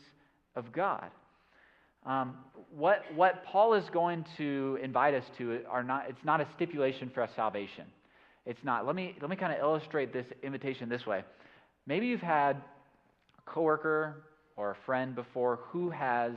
[0.56, 1.10] of God.
[2.06, 2.36] Um,
[2.74, 7.10] what, what Paul is going to invite us to are not, it's not a stipulation
[7.12, 7.84] for salvation.
[8.46, 8.86] It's not.
[8.86, 11.22] Let me, let me kind of illustrate this invitation this way.
[11.86, 14.24] Maybe you've had a coworker
[14.56, 16.32] or a friend before who has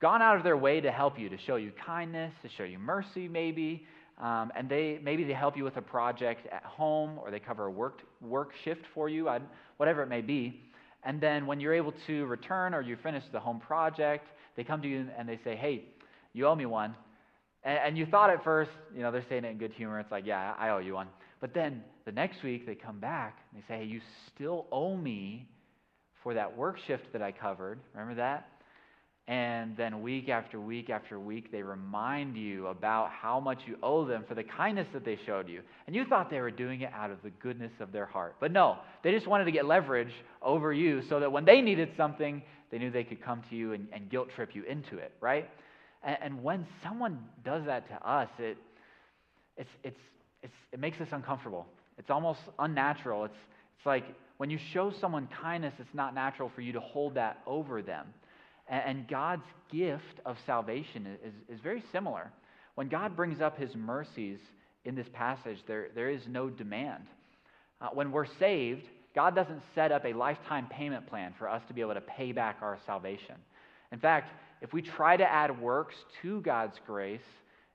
[0.00, 2.78] gone out of their way to help you, to show you kindness, to show you
[2.78, 3.86] mercy, maybe.
[4.18, 7.66] Um, and they maybe they help you with a project at home, or they cover
[7.66, 9.28] a work work shift for you,
[9.76, 10.62] whatever it may be.
[11.04, 14.26] And then when you're able to return or you finish the home project,
[14.56, 15.84] they come to you and they say, "Hey,
[16.32, 16.94] you owe me one."
[17.62, 20.00] And, and you thought at first, you know, they're saying it in good humor.
[20.00, 21.08] It's like, "Yeah, I owe you one."
[21.40, 24.00] But then the next week they come back and they say, "Hey, you
[24.34, 25.48] still owe me
[26.22, 28.48] for that work shift that I covered." Remember that?
[29.28, 34.04] And then week after week after week, they remind you about how much you owe
[34.04, 35.62] them for the kindness that they showed you.
[35.88, 38.36] And you thought they were doing it out of the goodness of their heart.
[38.38, 41.90] But no, they just wanted to get leverage over you so that when they needed
[41.96, 42.40] something,
[42.70, 45.48] they knew they could come to you and, and guilt trip you into it, right?
[46.02, 48.56] And, and, when someone does that to us, it,
[49.56, 50.00] it's, it's,
[50.42, 51.66] it's, it makes us uncomfortable.
[51.98, 53.24] It's almost unnatural.
[53.24, 53.36] It's,
[53.78, 54.04] it's like
[54.36, 58.06] when you show someone kindness, it's not natural for you to hold that over them.
[58.68, 62.32] And God's gift of salvation is, is very similar.
[62.74, 64.38] When God brings up his mercies
[64.84, 67.04] in this passage, there, there is no demand.
[67.80, 68.82] Uh, when we're saved,
[69.16, 72.32] God doesn't set up a lifetime payment plan for us to be able to pay
[72.32, 73.34] back our salvation.
[73.90, 77.20] In fact, if we try to add works to God's grace,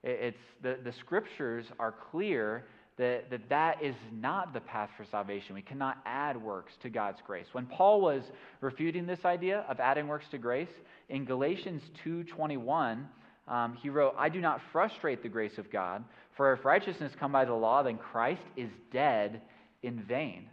[0.03, 2.65] it's, the, the scriptures are clear
[2.97, 5.55] that, that that is not the path for salvation.
[5.55, 7.47] We cannot add works to God's grace.
[7.53, 8.21] When Paul was
[8.61, 10.69] refuting this idea of adding works to grace,
[11.09, 13.05] in Galatians 2.21,
[13.47, 16.03] um, he wrote, I do not frustrate the grace of God,
[16.37, 19.41] for if righteousness come by the law, then Christ is dead
[19.81, 20.47] in vain.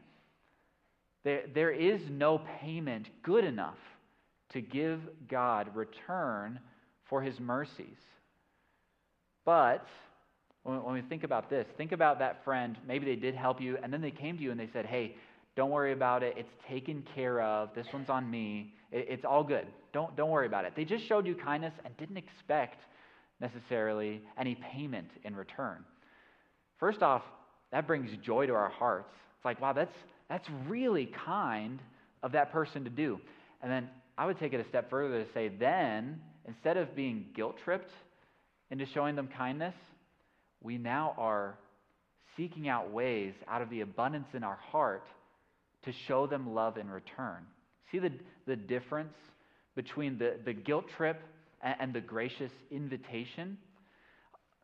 [1.25, 3.79] There, there is no payment good enough
[4.51, 6.59] to give God return
[7.09, 7.99] for his mercies.
[9.45, 9.87] But
[10.63, 12.77] when, when we think about this, think about that friend.
[12.87, 15.17] Maybe they did help you, and then they came to you and they said, Hey,
[15.57, 16.35] don't worry about it.
[16.37, 17.71] It's taken care of.
[17.75, 18.75] This one's on me.
[18.93, 19.67] It, it's all good.
[19.93, 20.75] Don't, don't worry about it.
[20.77, 22.81] They just showed you kindness and didn't expect
[23.41, 25.85] necessarily any payment in return.
[26.79, 27.23] First off,
[27.73, 29.13] that brings joy to our hearts.
[29.37, 29.95] It's like, wow, that's,
[30.29, 31.79] that's really kind
[32.23, 33.21] of that person to do.
[33.63, 37.27] And then I would take it a step further to say, then, instead of being
[37.35, 37.91] guilt tripped
[38.71, 39.75] into showing them kindness,
[40.63, 41.57] we now are
[42.37, 45.05] seeking out ways out of the abundance in our heart
[45.85, 47.45] to show them love in return.
[47.91, 48.13] See the,
[48.47, 49.15] the difference
[49.75, 51.21] between the, the guilt trip
[51.63, 53.57] and, and the gracious invitation?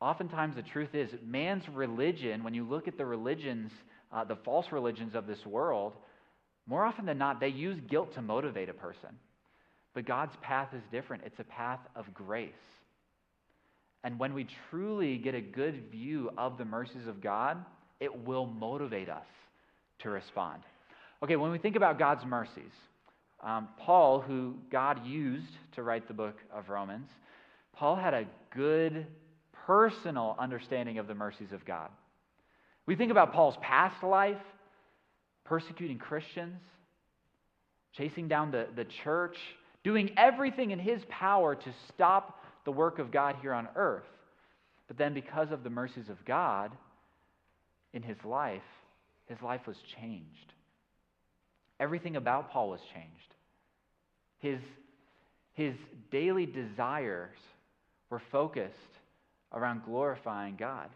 [0.01, 3.71] Oftentimes, the truth is, man's religion, when you look at the religions,
[4.15, 5.93] uh, the false religions of this world,
[6.67, 9.11] More often than not, they use guilt to motivate a person.
[9.93, 11.25] But God's path is different.
[11.27, 12.53] It's a path of grace.
[14.03, 17.65] And when we truly get a good view of the mercies of God,
[18.01, 19.27] it will motivate us
[20.01, 20.63] to respond.
[21.23, 22.73] Okay, when we think about God's mercies,
[23.43, 27.09] um, Paul, who God used to write the book of Romans,
[27.73, 29.07] Paul had a good
[29.67, 31.91] personal understanding of the mercies of God.
[32.87, 34.41] We think about Paul's past life,
[35.45, 36.61] persecuting Christians,
[37.97, 39.37] chasing down the, the church,
[39.83, 44.05] doing everything in his power to stop the work of God here on earth.
[44.89, 46.73] But then, because of the mercies of God
[47.93, 48.63] in his life,
[49.27, 50.53] his life was changed.
[51.81, 53.35] Everything about Paul was changed.
[54.39, 54.61] His,
[55.55, 55.75] his
[56.11, 57.37] daily desires
[58.11, 58.75] were focused
[59.53, 60.91] around glorifying God.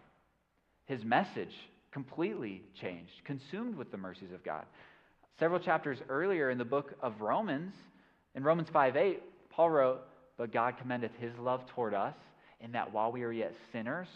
[0.85, 1.55] His message
[1.93, 4.65] completely changed, consumed with the mercies of God.
[5.39, 7.73] Several chapters earlier in the book of Romans,
[8.35, 10.01] in Romans 5 8, Paul wrote,
[10.37, 12.15] But God commendeth his love toward us,
[12.61, 14.09] in that while we are yet sinners,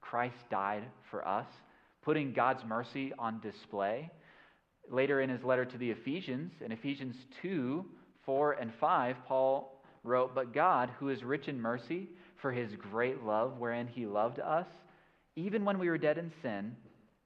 [0.00, 1.46] Christ died for us,
[2.02, 4.10] putting God's mercy on display.
[4.88, 7.84] Later in his letter to the Ephesians, in Ephesians 2
[8.24, 12.08] 4 and 5, Paul wrote, But God, who is rich in mercy,
[12.40, 14.66] for his great love wherein he loved us,
[15.36, 16.76] even when we were dead in sin,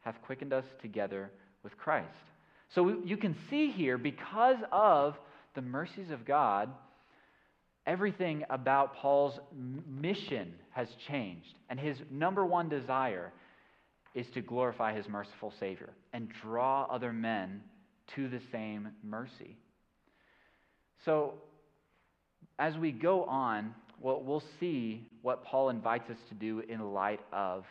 [0.00, 1.30] hath quickened us together
[1.62, 2.08] with Christ.
[2.74, 5.16] So you can see here, because of
[5.54, 6.70] the mercies of God,
[7.86, 9.38] everything about Paul's
[9.88, 11.54] mission has changed.
[11.68, 13.32] And his number one desire
[14.14, 17.62] is to glorify his merciful Savior and draw other men
[18.14, 19.56] to the same mercy.
[21.04, 21.34] So,
[22.58, 27.20] as we go on, well, we'll see what Paul invites us to do in light
[27.32, 27.64] of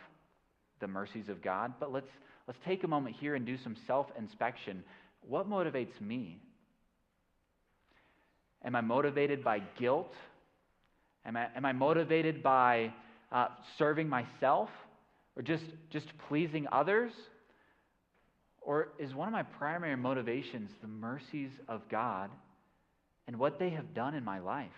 [0.80, 1.74] the mercies of God.
[1.78, 2.10] But let's,
[2.46, 4.82] let's take a moment here and do some self inspection.
[5.28, 6.38] What motivates me?
[8.64, 10.12] Am I motivated by guilt?
[11.24, 12.92] Am I, am I motivated by
[13.32, 14.68] uh, serving myself
[15.36, 17.12] or just, just pleasing others?
[18.60, 22.30] Or is one of my primary motivations the mercies of God
[23.26, 24.68] and what they have done in my life?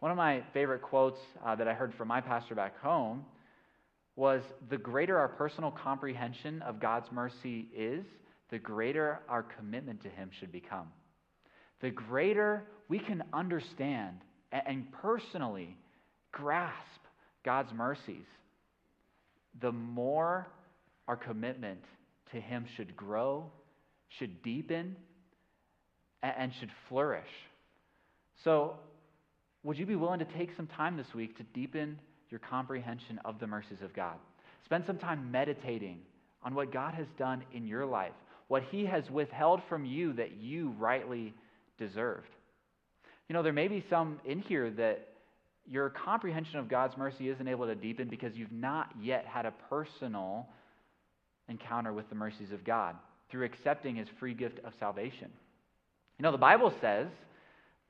[0.00, 3.24] One of my favorite quotes uh, that I heard from my pastor back home
[4.16, 8.04] was The greater our personal comprehension of God's mercy is,
[8.50, 10.88] the greater our commitment to Him should become.
[11.80, 14.18] The greater we can understand
[14.52, 15.76] and personally
[16.32, 17.00] grasp
[17.44, 18.26] God's mercies,
[19.60, 20.48] the more
[21.08, 21.80] our commitment
[22.32, 23.50] to Him should grow,
[24.18, 24.96] should deepen,
[26.22, 27.28] and should flourish.
[28.44, 28.76] So,
[29.62, 31.98] would you be willing to take some time this week to deepen
[32.30, 34.16] your comprehension of the mercies of God?
[34.64, 35.98] Spend some time meditating
[36.42, 38.12] on what God has done in your life,
[38.48, 41.34] what He has withheld from you that you rightly
[41.78, 42.28] deserved.
[43.28, 45.08] You know, there may be some in here that
[45.66, 49.52] your comprehension of God's mercy isn't able to deepen because you've not yet had a
[49.68, 50.48] personal
[51.48, 52.96] encounter with the mercies of God
[53.30, 55.30] through accepting His free gift of salvation.
[56.18, 57.08] You know, the Bible says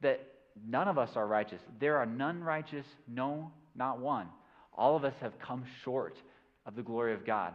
[0.03, 0.21] that
[0.67, 1.61] None of us are righteous.
[1.79, 3.51] There are none righteous, no,
[3.81, 4.29] not one.
[4.75, 6.17] All of us have come short
[6.67, 7.55] of the glory of God.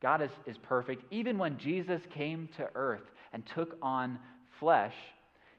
[0.00, 1.04] God is, is perfect.
[1.12, 4.18] Even when Jesus came to earth and took on
[4.58, 4.94] flesh,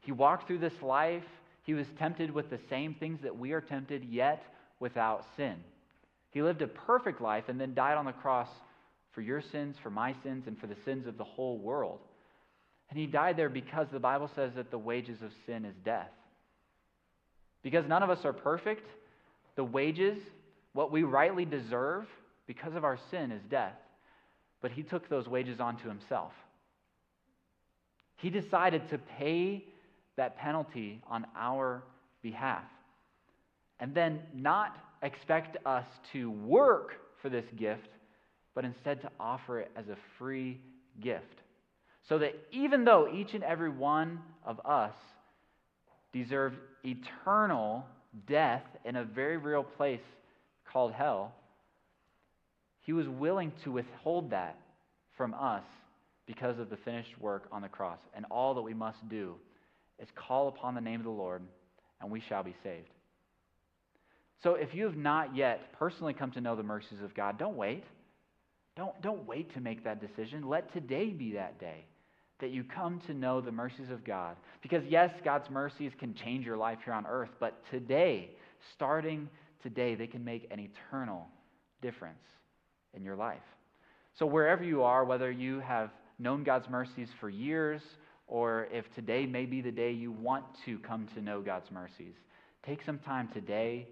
[0.02, 1.24] he walked through this life.
[1.62, 4.44] He was tempted with the same things that we are tempted, yet
[4.82, 5.56] without sin.
[6.32, 8.50] He lived a perfect life and then died on the cross
[9.12, 12.00] for your sins, for my sins, and for the sins of the whole world.
[12.90, 16.10] And he died there because the Bible says that the wages of sin is death.
[17.62, 18.88] Because none of us are perfect,
[19.56, 20.18] the wages,
[20.74, 22.08] what we rightly deserve
[22.48, 23.76] because of our sin, is death.
[24.62, 26.32] But he took those wages onto himself.
[28.18, 29.66] He decided to pay
[30.16, 31.84] that penalty on our
[32.22, 32.64] behalf.
[33.80, 37.90] And then not expect us to work for this gift,
[38.56, 40.60] but instead to offer it as a free
[41.02, 41.42] gift.
[42.08, 44.94] So that even though each and every one of us
[46.12, 47.86] deserved eternal
[48.28, 50.02] death in a very real place
[50.72, 51.34] called hell,
[52.82, 54.58] he was willing to withhold that
[55.16, 55.64] from us
[56.26, 58.00] because of the finished work on the cross.
[58.16, 59.36] And all that we must do
[60.00, 61.42] is call upon the name of the Lord,
[62.02, 62.90] and we shall be saved.
[64.42, 67.56] So if you have not yet personally come to know the mercies of God, don't
[67.56, 67.84] wait.
[68.76, 70.48] Don't, don't wait to make that decision.
[70.48, 71.86] Let today be that day
[72.40, 74.36] that you come to know the mercies of God.
[74.62, 78.32] Because, yes, God's mercies can change your life here on earth, but today,
[78.76, 79.30] starting
[79.62, 81.28] today, they can make an eternal
[81.82, 82.24] difference
[82.94, 83.44] in your life.
[84.18, 87.82] So, wherever you are, whether you have known God's mercies for years,
[88.28, 92.16] or if today may be the day you want to come to know God's mercies,
[92.66, 93.88] take some time today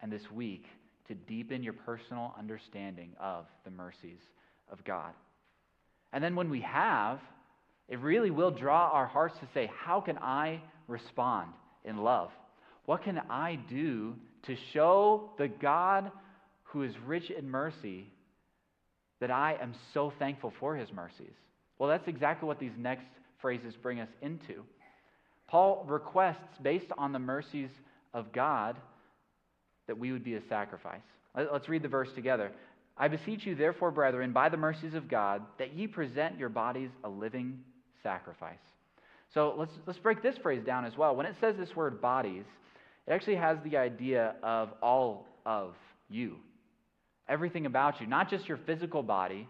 [0.00, 0.66] and this week
[1.08, 4.18] to deepen your personal understanding of the mercies
[4.70, 5.12] of God.
[6.12, 7.20] And then when we have,
[7.88, 11.50] it really will draw our hearts to say, How can I respond
[11.84, 12.30] in love?
[12.84, 14.14] What can I do
[14.44, 16.10] to show the God
[16.64, 18.10] who is rich in mercy
[19.20, 21.34] that I am so thankful for his mercies?
[21.78, 23.06] Well, that's exactly what these next
[23.40, 24.64] phrases bring us into.
[25.48, 27.70] Paul requests, based on the mercies
[28.14, 28.76] of God,
[29.86, 31.02] that we would be a sacrifice.
[31.36, 32.50] Let's read the verse together.
[32.96, 36.90] I beseech you, therefore, brethren, by the mercies of God, that ye present your bodies
[37.04, 37.60] a living
[38.02, 38.58] sacrifice.
[39.34, 41.14] So let's, let's break this phrase down as well.
[41.14, 42.44] When it says this word bodies,
[43.06, 45.74] it actually has the idea of all of
[46.08, 46.36] you,
[47.28, 49.48] everything about you, not just your physical body,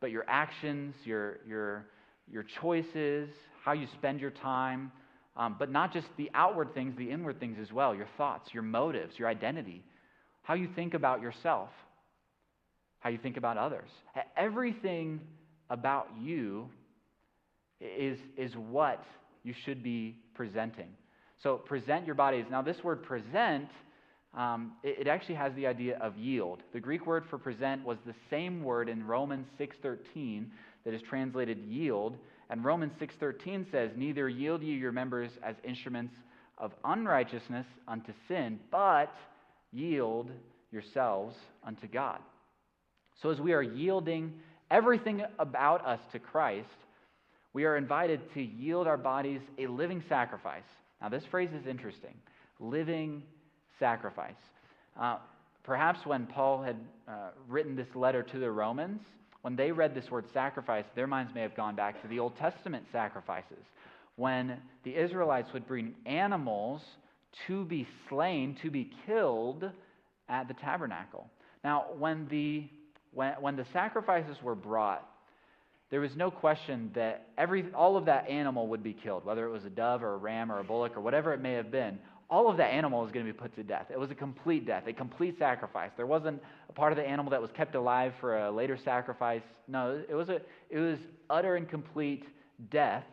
[0.00, 1.86] but your actions, your, your,
[2.30, 3.28] your choices,
[3.64, 4.92] how you spend your time,
[5.36, 8.62] um, but not just the outward things, the inward things as well, your thoughts, your
[8.62, 9.82] motives, your identity,
[10.42, 11.70] how you think about yourself,
[13.00, 13.88] how you think about others.
[14.36, 15.20] Everything
[15.70, 16.68] about you
[17.84, 19.04] is, is what
[19.42, 20.88] you should be presenting.
[21.42, 22.46] So present your bodies.
[22.50, 23.68] Now, this word present,
[24.34, 26.62] um, it, it, actually has the idea of yield.
[26.72, 30.46] The Greek word for present was the same word in Romans 6.13
[30.84, 32.16] that is translated yield.
[32.50, 36.14] And Romans 6.13 says, Neither yield ye your members as instruments
[36.58, 39.14] of unrighteousness unto sin, but
[39.72, 40.30] yield
[40.70, 42.20] yourselves unto God.
[43.22, 44.32] So as we are yielding
[44.70, 46.68] everything about us to Christ,
[47.54, 50.64] we are invited to yield our bodies a living sacrifice.
[51.00, 52.14] Now, this phrase is interesting
[52.60, 53.22] living
[53.78, 54.34] sacrifice.
[55.00, 55.16] Uh,
[55.64, 56.76] perhaps when Paul had
[57.08, 59.00] uh, written this letter to the Romans,
[59.42, 62.36] when they read this word sacrifice, their minds may have gone back to the Old
[62.36, 63.64] Testament sacrifices,
[64.16, 66.80] when the Israelites would bring animals
[67.46, 69.70] to be slain, to be killed
[70.28, 71.28] at the tabernacle.
[71.64, 72.64] Now, when the,
[73.12, 75.06] when, when the sacrifices were brought,
[75.90, 79.50] there was no question that every, all of that animal would be killed, whether it
[79.50, 81.98] was a dove or a ram or a bullock or whatever it may have been.
[82.30, 83.86] All of that animal was going to be put to death.
[83.90, 85.90] It was a complete death, a complete sacrifice.
[85.96, 89.42] There wasn't a part of the animal that was kept alive for a later sacrifice.
[89.68, 92.24] No, it was, a, it was utter and complete
[92.70, 93.04] death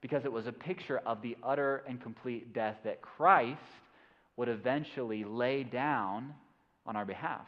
[0.00, 3.60] because it was a picture of the utter and complete death that Christ
[4.36, 6.34] would eventually lay down
[6.84, 7.46] on our behalf.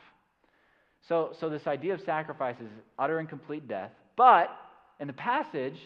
[1.09, 4.51] So, so this idea of sacrifice is utter and complete death, but
[5.01, 5.77] in the passage,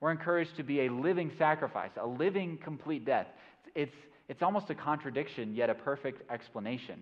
[0.00, 3.26] we're encouraged to be a living sacrifice, a living, complete death.
[3.74, 3.94] It's,
[4.28, 7.00] it's almost a contradiction, yet a perfect explanation.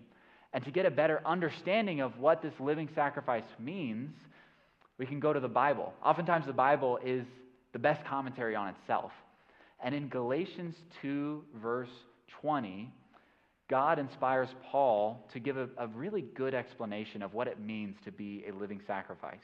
[0.53, 4.11] And to get a better understanding of what this living sacrifice means,
[4.99, 5.95] we can go to the Bible.
[6.05, 7.25] Oftentimes, the Bible is
[7.73, 9.13] the best commentary on itself.
[9.83, 11.89] And in Galatians 2, verse
[12.41, 12.93] 20,
[13.69, 18.13] God inspires Paul to give a, a really good explanation of what it means to
[18.13, 19.41] be a living sacrifice.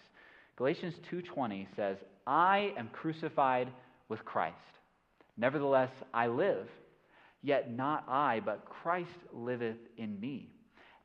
[0.59, 3.73] Galatians 2:20 says, "I am crucified
[4.09, 4.57] with Christ.
[5.37, 6.69] Nevertheless I live,
[7.43, 10.51] yet not I, but Christ liveth in me.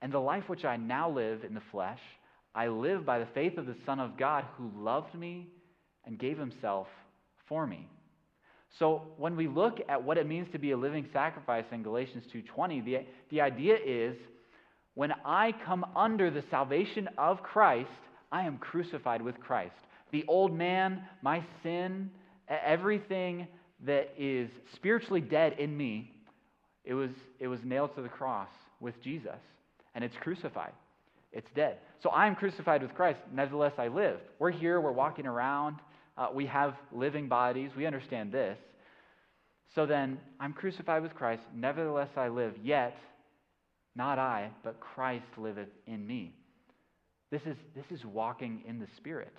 [0.01, 2.01] And the life which I now live in the flesh,
[2.55, 5.51] I live by the faith of the Son of God who loved me
[6.03, 6.87] and gave himself
[7.45, 7.87] for me."
[8.79, 12.25] So when we look at what it means to be a living sacrifice in Galatians
[12.33, 14.17] 2:20, the, the idea is
[14.95, 17.91] when I come under the salvation of Christ,
[18.33, 19.75] I am crucified with Christ.
[20.11, 22.09] The old man, my sin,
[22.49, 23.47] everything
[23.85, 26.11] that is spiritually dead in me,
[26.83, 29.39] it was, it was nailed to the cross with Jesus,
[29.93, 30.73] and it's crucified.
[31.31, 31.77] It's dead.
[32.01, 33.19] So I am crucified with Christ.
[33.31, 34.19] Nevertheless, I live.
[34.39, 35.77] We're here, we're walking around,
[36.17, 37.71] uh, we have living bodies.
[37.77, 38.57] We understand this.
[39.75, 41.43] So then, I'm crucified with Christ.
[41.55, 42.53] Nevertheless, I live.
[42.63, 42.97] Yet,
[43.95, 46.33] not I, but Christ liveth in me.
[47.33, 49.33] This is, this is walking in the Spirit.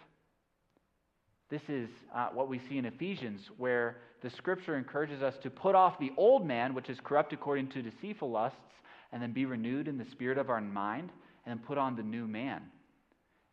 [1.49, 5.77] This is uh, what we see in Ephesians, where the scripture encourages us to put
[5.77, 8.59] off the old man, which is corrupt according to deceitful lusts,
[9.13, 11.11] and then be renewed in the spirit of our mind,
[11.47, 12.63] and then put on the new man.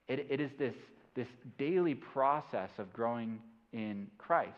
[0.08, 0.74] It, it is this,
[1.16, 1.28] this
[1.60, 3.38] daily process of growing
[3.74, 4.50] in Christ.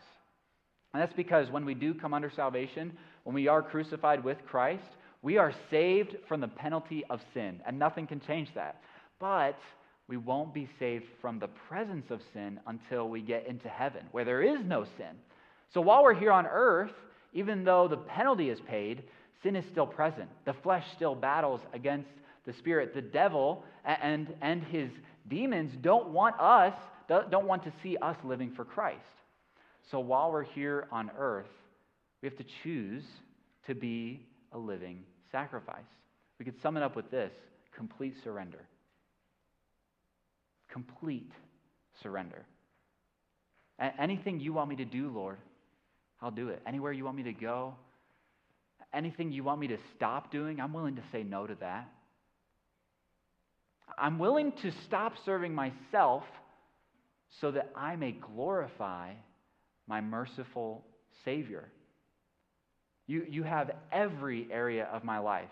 [0.94, 4.88] And that's because when we do come under salvation, when we are crucified with Christ,
[5.20, 8.80] we are saved from the penalty of sin, and nothing can change that.
[9.18, 9.58] But
[10.08, 14.24] we won't be saved from the presence of sin until we get into heaven, where
[14.24, 15.16] there is no sin.
[15.72, 16.92] So while we're here on earth,
[17.32, 19.02] even though the penalty is paid,
[19.42, 20.28] sin is still present.
[20.44, 22.10] The flesh still battles against
[22.46, 22.94] the spirit.
[22.94, 24.90] The devil and, and his
[25.28, 26.74] demons don't want us
[27.08, 29.00] don't want to see us living for Christ.
[29.90, 31.50] So while we're here on earth,
[32.22, 33.04] we have to choose
[33.66, 35.00] to be a living
[35.30, 35.84] sacrifice.
[36.38, 37.32] We could sum it up with this
[37.76, 38.66] complete surrender.
[40.74, 41.30] Complete
[42.02, 42.44] surrender.
[43.78, 45.38] A- anything you want me to do, Lord,
[46.20, 46.60] I'll do it.
[46.66, 47.76] Anywhere you want me to go,
[48.92, 51.88] anything you want me to stop doing, I'm willing to say no to that.
[53.96, 56.24] I'm willing to stop serving myself
[57.40, 59.12] so that I may glorify
[59.86, 60.84] my merciful
[61.24, 61.68] Savior.
[63.06, 65.50] You, you have every area of my life.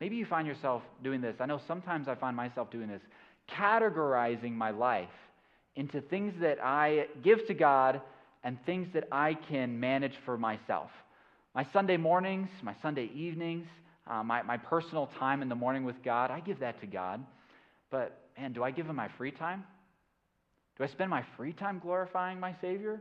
[0.00, 1.36] Maybe you find yourself doing this.
[1.38, 3.02] I know sometimes I find myself doing this,
[3.50, 5.08] categorizing my life
[5.76, 8.00] into things that I give to God
[8.42, 10.90] and things that I can manage for myself.
[11.54, 13.66] My Sunday mornings, my Sunday evenings,
[14.06, 17.24] uh, my, my personal time in the morning with God, I give that to God.
[17.90, 19.64] But man, do I give him my free time?
[20.76, 23.00] Do I spend my free time glorifying my Savior?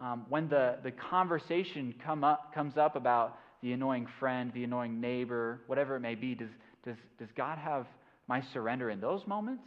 [0.00, 5.00] Um, when the, the conversation come up, comes up about the annoying friend, the annoying
[5.00, 6.48] neighbor, whatever it may be, does,
[6.84, 7.86] does, does God have
[8.26, 9.64] my surrender in those moments?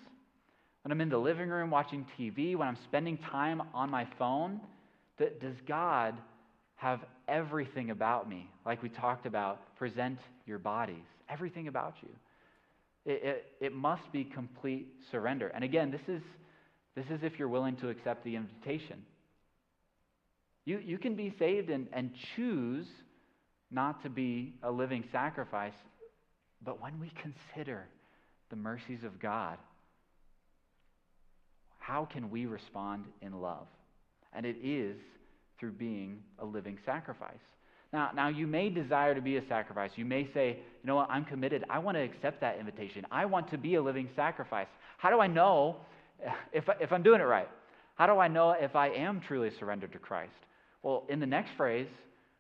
[0.83, 4.61] When I'm in the living room watching TV, when I'm spending time on my phone,
[5.17, 6.15] that does God
[6.75, 8.49] have everything about me?
[8.65, 12.09] Like we talked about, present your bodies, everything about you.
[13.05, 15.49] It, it, it must be complete surrender.
[15.49, 16.21] And again, this is,
[16.95, 19.03] this is if you're willing to accept the invitation.
[20.65, 22.87] You, you can be saved and, and choose
[23.71, 25.73] not to be a living sacrifice,
[26.61, 27.87] but when we consider
[28.49, 29.57] the mercies of God,
[31.79, 33.67] how can we respond in love?
[34.33, 34.97] And it is
[35.59, 37.33] through being a living sacrifice.
[37.93, 39.91] Now, now, you may desire to be a sacrifice.
[39.95, 41.63] You may say, you know what, I'm committed.
[41.69, 43.05] I want to accept that invitation.
[43.09, 44.67] I want to be a living sacrifice.
[44.97, 45.77] How do I know
[46.51, 47.47] if, if I'm doing it right?
[47.95, 50.33] How do I know if I am truly surrendered to Christ?
[50.83, 51.87] Well, in the next phrase,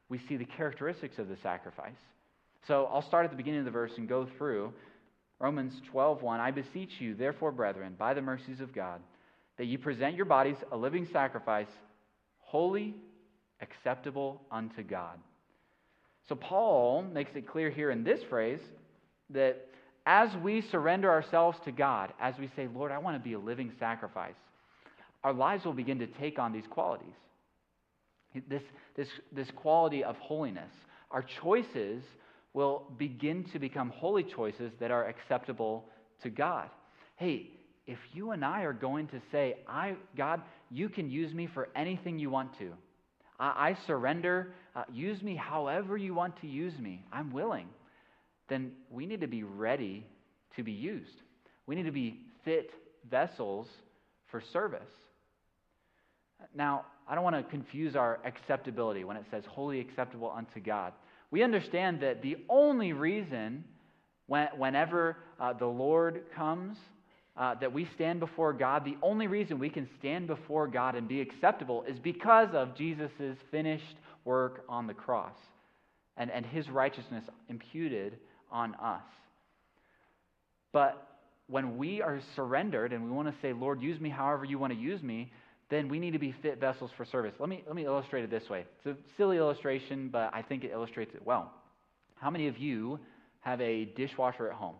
[0.09, 1.91] we see the characteristics of the sacrifice.
[2.67, 4.73] So I'll start at the beginning of the verse and go through
[5.39, 6.39] Romans 12:1.
[6.39, 9.01] I beseech you, therefore, brethren, by the mercies of God,
[9.57, 11.69] that you present your bodies a living sacrifice,
[12.39, 12.95] holy,
[13.61, 15.19] acceptable unto God.
[16.27, 18.59] So Paul makes it clear here in this phrase
[19.29, 19.67] that
[20.05, 23.39] as we surrender ourselves to God, as we say, Lord, I want to be a
[23.39, 24.35] living sacrifice,
[25.23, 27.13] our lives will begin to take on these qualities.
[28.47, 28.61] This,
[28.95, 30.71] this, this quality of holiness.
[31.11, 32.03] Our choices
[32.53, 35.85] will begin to become holy choices that are acceptable
[36.23, 36.69] to God.
[37.15, 37.51] Hey,
[37.85, 41.69] if you and I are going to say, I, God, you can use me for
[41.75, 42.73] anything you want to,
[43.39, 47.67] I, I surrender, uh, use me however you want to use me, I'm willing,
[48.49, 50.05] then we need to be ready
[50.55, 51.21] to be used.
[51.65, 52.71] We need to be fit
[53.09, 53.67] vessels
[54.29, 54.81] for service.
[56.55, 60.93] Now, I don't want to confuse our acceptability when it says holy acceptable unto God.
[61.31, 63.63] We understand that the only reason
[64.27, 66.77] when, whenever uh, the Lord comes
[67.35, 71.07] uh, that we stand before God, the only reason we can stand before God and
[71.07, 75.35] be acceptable is because of Jesus' finished work on the cross
[76.17, 78.17] and, and his righteousness imputed
[78.51, 79.03] on us.
[80.73, 81.07] But
[81.47, 84.73] when we are surrendered and we want to say, Lord, use me however you want
[84.73, 85.31] to use me,
[85.69, 87.33] then we need to be fit vessels for service.
[87.39, 88.65] Let me, let me illustrate it this way.
[88.77, 91.51] It's a silly illustration, but I think it illustrates it well.
[92.15, 92.99] How many of you
[93.41, 94.75] have a dishwasher at home?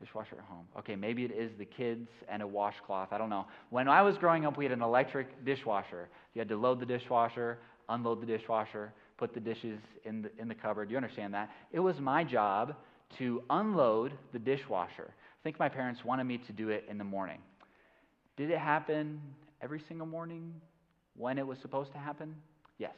[0.00, 0.66] Dishwasher at home.
[0.78, 3.08] Okay, maybe it is the kids and a washcloth.
[3.12, 3.46] I don't know.
[3.70, 6.08] When I was growing up, we had an electric dishwasher.
[6.34, 7.58] You had to load the dishwasher,
[7.88, 10.90] unload the dishwasher, put the dishes in the, in the cupboard.
[10.90, 11.50] You understand that?
[11.72, 12.74] It was my job
[13.18, 15.10] to unload the dishwasher.
[15.10, 17.38] I think my parents wanted me to do it in the morning.
[18.36, 19.20] Did it happen
[19.62, 20.52] every single morning
[21.16, 22.34] when it was supposed to happen?
[22.78, 22.94] Yes,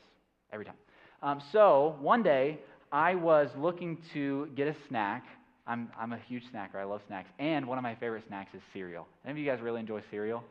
[0.52, 0.76] every time.
[1.22, 2.58] Um, so one day,
[2.92, 5.24] I was looking to get a snack
[5.66, 6.76] I'm, I'm a huge snacker.
[6.76, 7.30] I love snacks.
[7.38, 9.06] And one of my favorite snacks is cereal.
[9.24, 10.44] Any of you guys really enjoy cereal?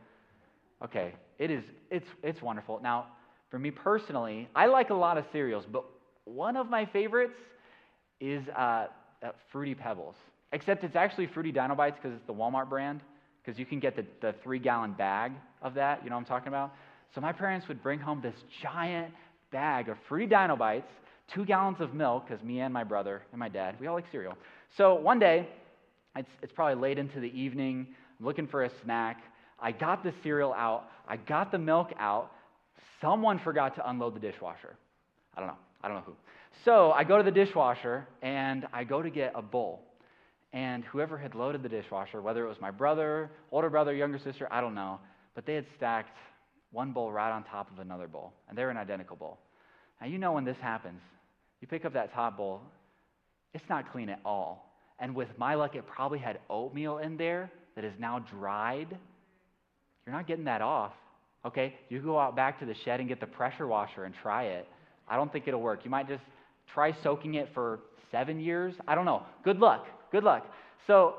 [0.83, 2.79] Okay, it is, it's, it's wonderful.
[2.81, 3.07] Now,
[3.49, 5.85] for me personally, I like a lot of cereals, but
[6.25, 7.37] one of my favorites
[8.19, 8.87] is uh,
[9.21, 10.15] uh, Fruity Pebbles.
[10.51, 13.01] Except it's actually Fruity Dino Bites because it's the Walmart brand,
[13.43, 15.31] because you can get the, the three gallon bag
[15.61, 16.03] of that.
[16.03, 16.73] You know what I'm talking about?
[17.13, 19.13] So my parents would bring home this giant
[19.51, 20.91] bag of Fruity Dino Bites,
[21.33, 24.05] two gallons of milk, because me and my brother and my dad, we all like
[24.11, 24.37] cereal.
[24.77, 25.47] So one day,
[26.15, 27.87] it's, it's probably late into the evening,
[28.19, 29.21] I'm looking for a snack.
[29.59, 32.31] I got the cereal out, I got the milk out.
[33.01, 34.75] Someone forgot to unload the dishwasher.
[35.35, 35.57] I don't know.
[35.83, 36.15] I don't know who.
[36.63, 39.81] So I go to the dishwasher and I go to get a bowl.
[40.53, 44.47] And whoever had loaded the dishwasher, whether it was my brother, older brother, younger sister,
[44.51, 44.99] I don't know,
[45.33, 46.15] but they had stacked
[46.71, 49.39] one bowl right on top of another bowl, and they're an identical bowl.
[49.99, 51.01] Now, you know when this happens,
[51.59, 52.61] you pick up that top bowl,
[53.53, 54.69] it's not clean at all.
[54.99, 58.95] And with my luck, it probably had oatmeal in there that is now dried.
[60.05, 60.93] You're not getting that off.
[61.45, 61.75] Okay?
[61.89, 64.67] You go out back to the shed and get the pressure washer and try it.
[65.07, 65.81] I don't think it'll work.
[65.83, 66.23] You might just
[66.73, 67.79] try soaking it for
[68.11, 68.75] seven years.
[68.87, 69.23] I don't know.
[69.43, 69.87] Good luck.
[70.13, 70.45] Good luck.
[70.85, 71.15] So,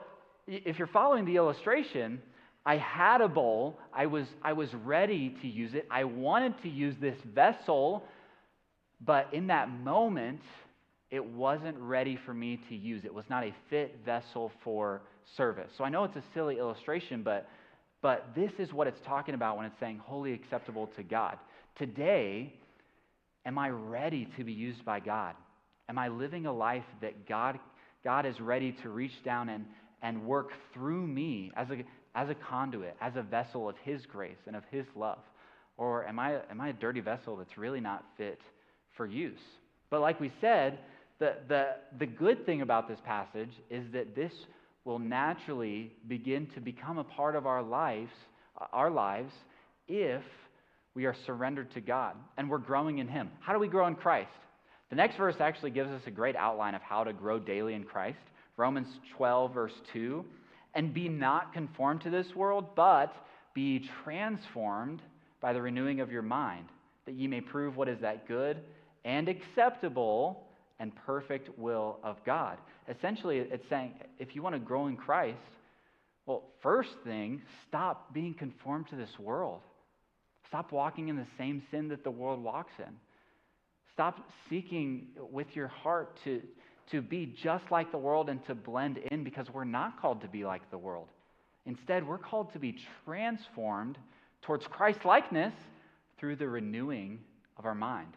[0.47, 2.23] if you're following the illustration,
[2.65, 3.77] I had a bowl.
[3.93, 5.89] I was, I was ready to use it.
[5.91, 8.05] I wanted to use this vessel,
[9.05, 10.43] but in that moment,
[11.11, 13.05] it wasn't ready for me to use.
[13.05, 15.03] It was not a fit vessel for
[15.37, 15.73] service.
[15.77, 17.49] So I know it's a silly illustration, but,
[18.01, 21.37] but this is what it's talking about when it's saying holy acceptable to God.
[21.77, 22.55] Today,
[23.45, 25.35] am I ready to be used by God?
[25.89, 27.59] Am I living a life that God,
[28.05, 29.65] God is ready to reach down and,
[30.03, 31.83] and work through me as a,
[32.15, 35.19] as a conduit, as a vessel of His grace and of His love?
[35.77, 38.41] Or am I, am I a dirty vessel that's really not fit
[38.97, 39.41] for use?
[39.91, 40.79] But like we said,
[41.19, 44.33] the, the, the good thing about this passage is that this
[44.85, 48.13] will naturally begin to become a part of our lives,
[48.73, 49.33] our lives
[49.89, 50.23] if
[50.95, 53.31] we are surrendered to God and we're growing in Him.
[53.41, 54.31] How do we grow in Christ?
[54.95, 57.83] The next verse actually gives us a great outline of how to grow daily in
[57.83, 58.21] Christ.
[58.57, 58.87] Romans
[59.17, 60.25] 12, verse 2.
[60.73, 63.13] And be not conformed to this world, but
[63.55, 65.03] be transformed
[65.41, 66.69] by the renewing of your mind,
[67.07, 68.61] that ye may prove what is that good
[69.05, 70.45] and acceptable
[70.79, 72.57] and perfect will of God.
[72.89, 75.39] Essentially, it's saying if you want to grow in Christ,
[76.25, 79.59] well, first thing, stop being conformed to this world.
[80.47, 82.95] Stop walking in the same sin that the world walks in.
[83.95, 86.43] Stop seeking with your heart to,
[86.91, 90.29] to be just like the world and to blend in because we're not called to
[90.29, 91.09] be like the world.
[91.67, 93.97] Instead, we're called to be transformed
[94.43, 95.55] towards Christ likeness
[96.19, 97.21] through the renewing
[97.57, 98.15] of our mind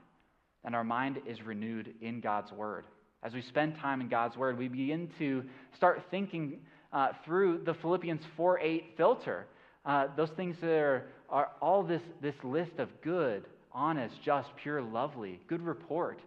[0.67, 2.83] and our mind is renewed in God's Word.
[3.23, 5.43] As we spend time in God's Word, we begin to
[5.73, 6.59] start thinking
[6.91, 9.47] uh, through the Philippians 4 8 filter.
[9.85, 14.81] Uh, those things that are, are all this, this list of good, honest, just, pure,
[14.81, 16.19] lovely, good report.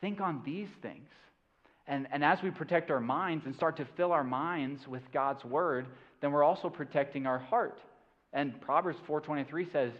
[0.00, 1.08] Think on these things.
[1.86, 5.44] And, and as we protect our minds and start to fill our minds with God's
[5.44, 5.86] word,
[6.20, 7.78] then we're also protecting our heart.
[8.32, 9.92] And Proverbs 4:23 says,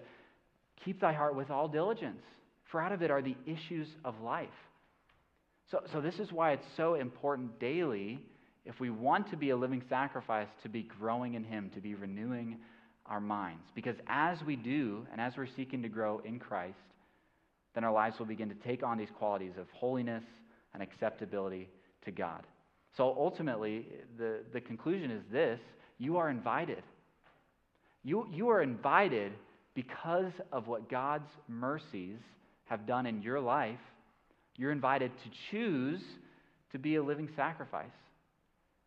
[0.85, 2.23] "Keep thy heart with all diligence,
[2.75, 4.49] for out of it are the issues of life.
[5.71, 8.19] So, so this is why it's so important daily,
[8.65, 11.95] if we want to be a living sacrifice, to be growing in Him, to be
[11.95, 12.59] renewing
[13.07, 13.65] our minds.
[13.75, 16.79] Because as we do, and as we're seeking to grow in Christ,
[17.75, 20.25] then our lives will begin to take on these qualities of holiness
[20.73, 21.69] and acceptability
[22.05, 22.47] to God.
[22.97, 23.87] So ultimately,
[24.17, 25.61] the, the conclusion is this
[25.99, 26.83] you are invited.
[28.03, 29.33] You, you are invited
[29.75, 32.19] because of what God's mercies
[32.67, 33.79] have done in your life,
[34.57, 36.01] you're invited to choose
[36.73, 37.87] to be a living sacrifice.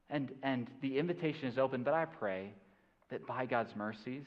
[0.10, 2.52] And, and the invitation is open, but I pray
[3.10, 4.24] that by God's mercies,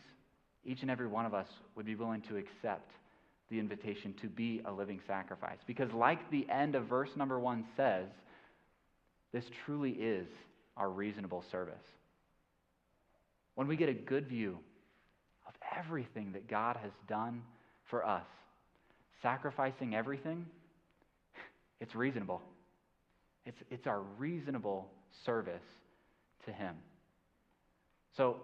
[0.65, 1.47] each and every one of us
[1.77, 2.91] would be willing to accept
[3.51, 5.59] the invitation to be a living sacrifice.
[5.67, 8.07] Because, like the end of verse number one says,
[9.33, 10.27] this truly is
[10.77, 11.75] our reasonable service.
[13.55, 14.59] When we get a good view
[15.47, 17.43] of everything that God has done
[17.91, 18.27] for us,
[19.23, 20.47] sacrificing everything,
[21.81, 22.41] it's reasonable.
[23.45, 24.89] It's, it's our reasonable
[25.25, 25.63] service
[26.47, 26.77] to Him.
[28.17, 28.37] So,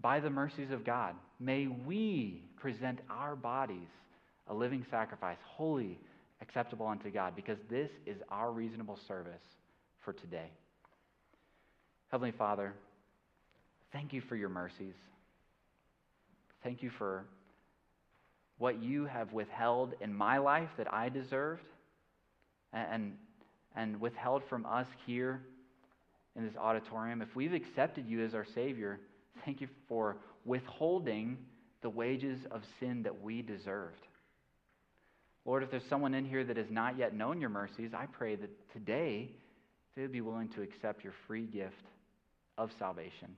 [0.00, 3.88] by the mercies of God, may we present our bodies
[4.48, 5.98] a living sacrifice, holy,
[6.40, 9.42] acceptable unto God, because this is our reasonable service
[10.04, 10.50] for today.
[12.10, 12.74] Heavenly Father,
[13.92, 14.94] thank you for your mercies.
[16.62, 17.24] Thank you for
[18.58, 21.64] what you have withheld in my life that I deserved
[22.72, 23.16] and,
[23.74, 25.42] and withheld from us here
[26.36, 29.00] in this auditorium, if we've accepted you as our Savior,
[29.44, 31.38] thank you for withholding
[31.82, 34.06] the wages of sin that we deserved.
[35.44, 38.34] Lord, if there's someone in here that has not yet known your mercies, I pray
[38.36, 39.30] that today
[39.94, 41.74] they would be willing to accept your free gift
[42.58, 43.36] of salvation.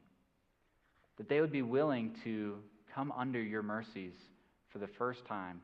[1.19, 2.57] That they would be willing to
[2.95, 4.15] come under your mercies
[4.73, 5.61] for the first time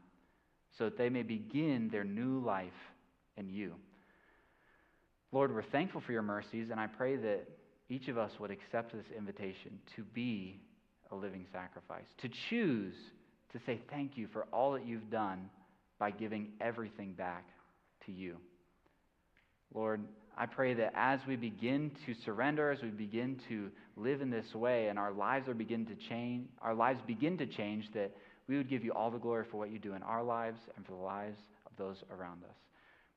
[0.76, 2.72] so that they may begin their new life
[3.36, 3.74] in you.
[5.32, 7.48] Lord, we're thankful for your mercies, and I pray that
[7.88, 10.60] each of us would accept this invitation to be
[11.10, 12.94] a living sacrifice, to choose
[13.52, 15.48] to say thank you for all that you've done
[15.98, 17.46] by giving everything back
[18.06, 18.36] to you.
[19.72, 20.02] Lord,
[20.36, 24.54] I pray that as we begin to surrender, as we begin to live in this
[24.54, 28.12] way, and our lives are begin to change, our lives begin to change, that
[28.48, 30.84] we would give you all the glory for what you do in our lives and
[30.84, 32.56] for the lives of those around us.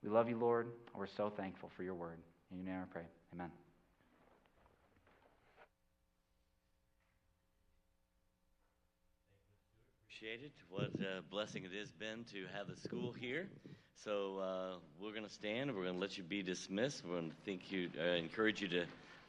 [0.03, 0.67] We love you, Lord.
[0.95, 2.19] We're so thankful for your word.
[2.51, 3.05] In your name I pray.
[3.33, 3.66] Amen.
[10.71, 13.47] What a blessing it has been to have the school here.
[14.03, 15.75] So uh, we're going to stand.
[15.75, 17.03] We're going to let you be dismissed.
[17.05, 18.85] We're going to think you, uh, encourage you to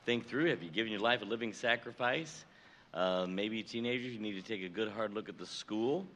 [0.07, 0.49] think through.
[0.49, 2.43] Have you given your life a living sacrifice?
[2.95, 6.07] Uh, maybe teenagers, you need to take a good hard look at the school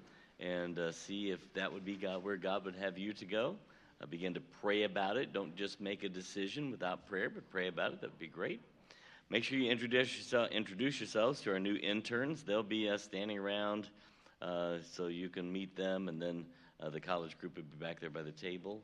[0.41, 3.57] and uh, see if that would be God, where God would have you to go.
[4.01, 5.35] Uh, begin to pray about it.
[5.35, 8.01] Don't just make a decision without prayer, but pray about it.
[8.01, 8.63] That would be great.
[9.29, 12.43] Make sure you introduce, yourself, introduce yourselves to our new interns.
[12.43, 13.91] They'll be uh, standing around
[14.43, 16.45] uh, so you can meet them, and then
[16.81, 18.83] uh, the college group will be back there by the table.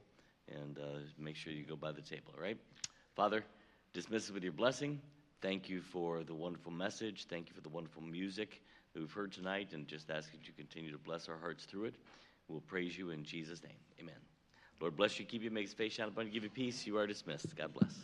[0.51, 2.56] And uh, make sure you go by the table, all right?
[3.14, 3.44] Father,
[3.93, 4.98] dismiss us with your blessing.
[5.43, 7.26] Thank you for the wonderful message.
[7.28, 8.62] Thank you for the wonderful music
[8.94, 11.85] that we've heard tonight, and just ask that you continue to bless our hearts through
[11.85, 11.97] it.
[12.48, 13.76] We'll praise you in Jesus' name.
[14.01, 14.14] Amen.
[14.80, 16.86] Lord bless you, keep you, make his face shine upon you, give you peace.
[16.86, 17.55] You are dismissed.
[17.56, 17.94] God bless.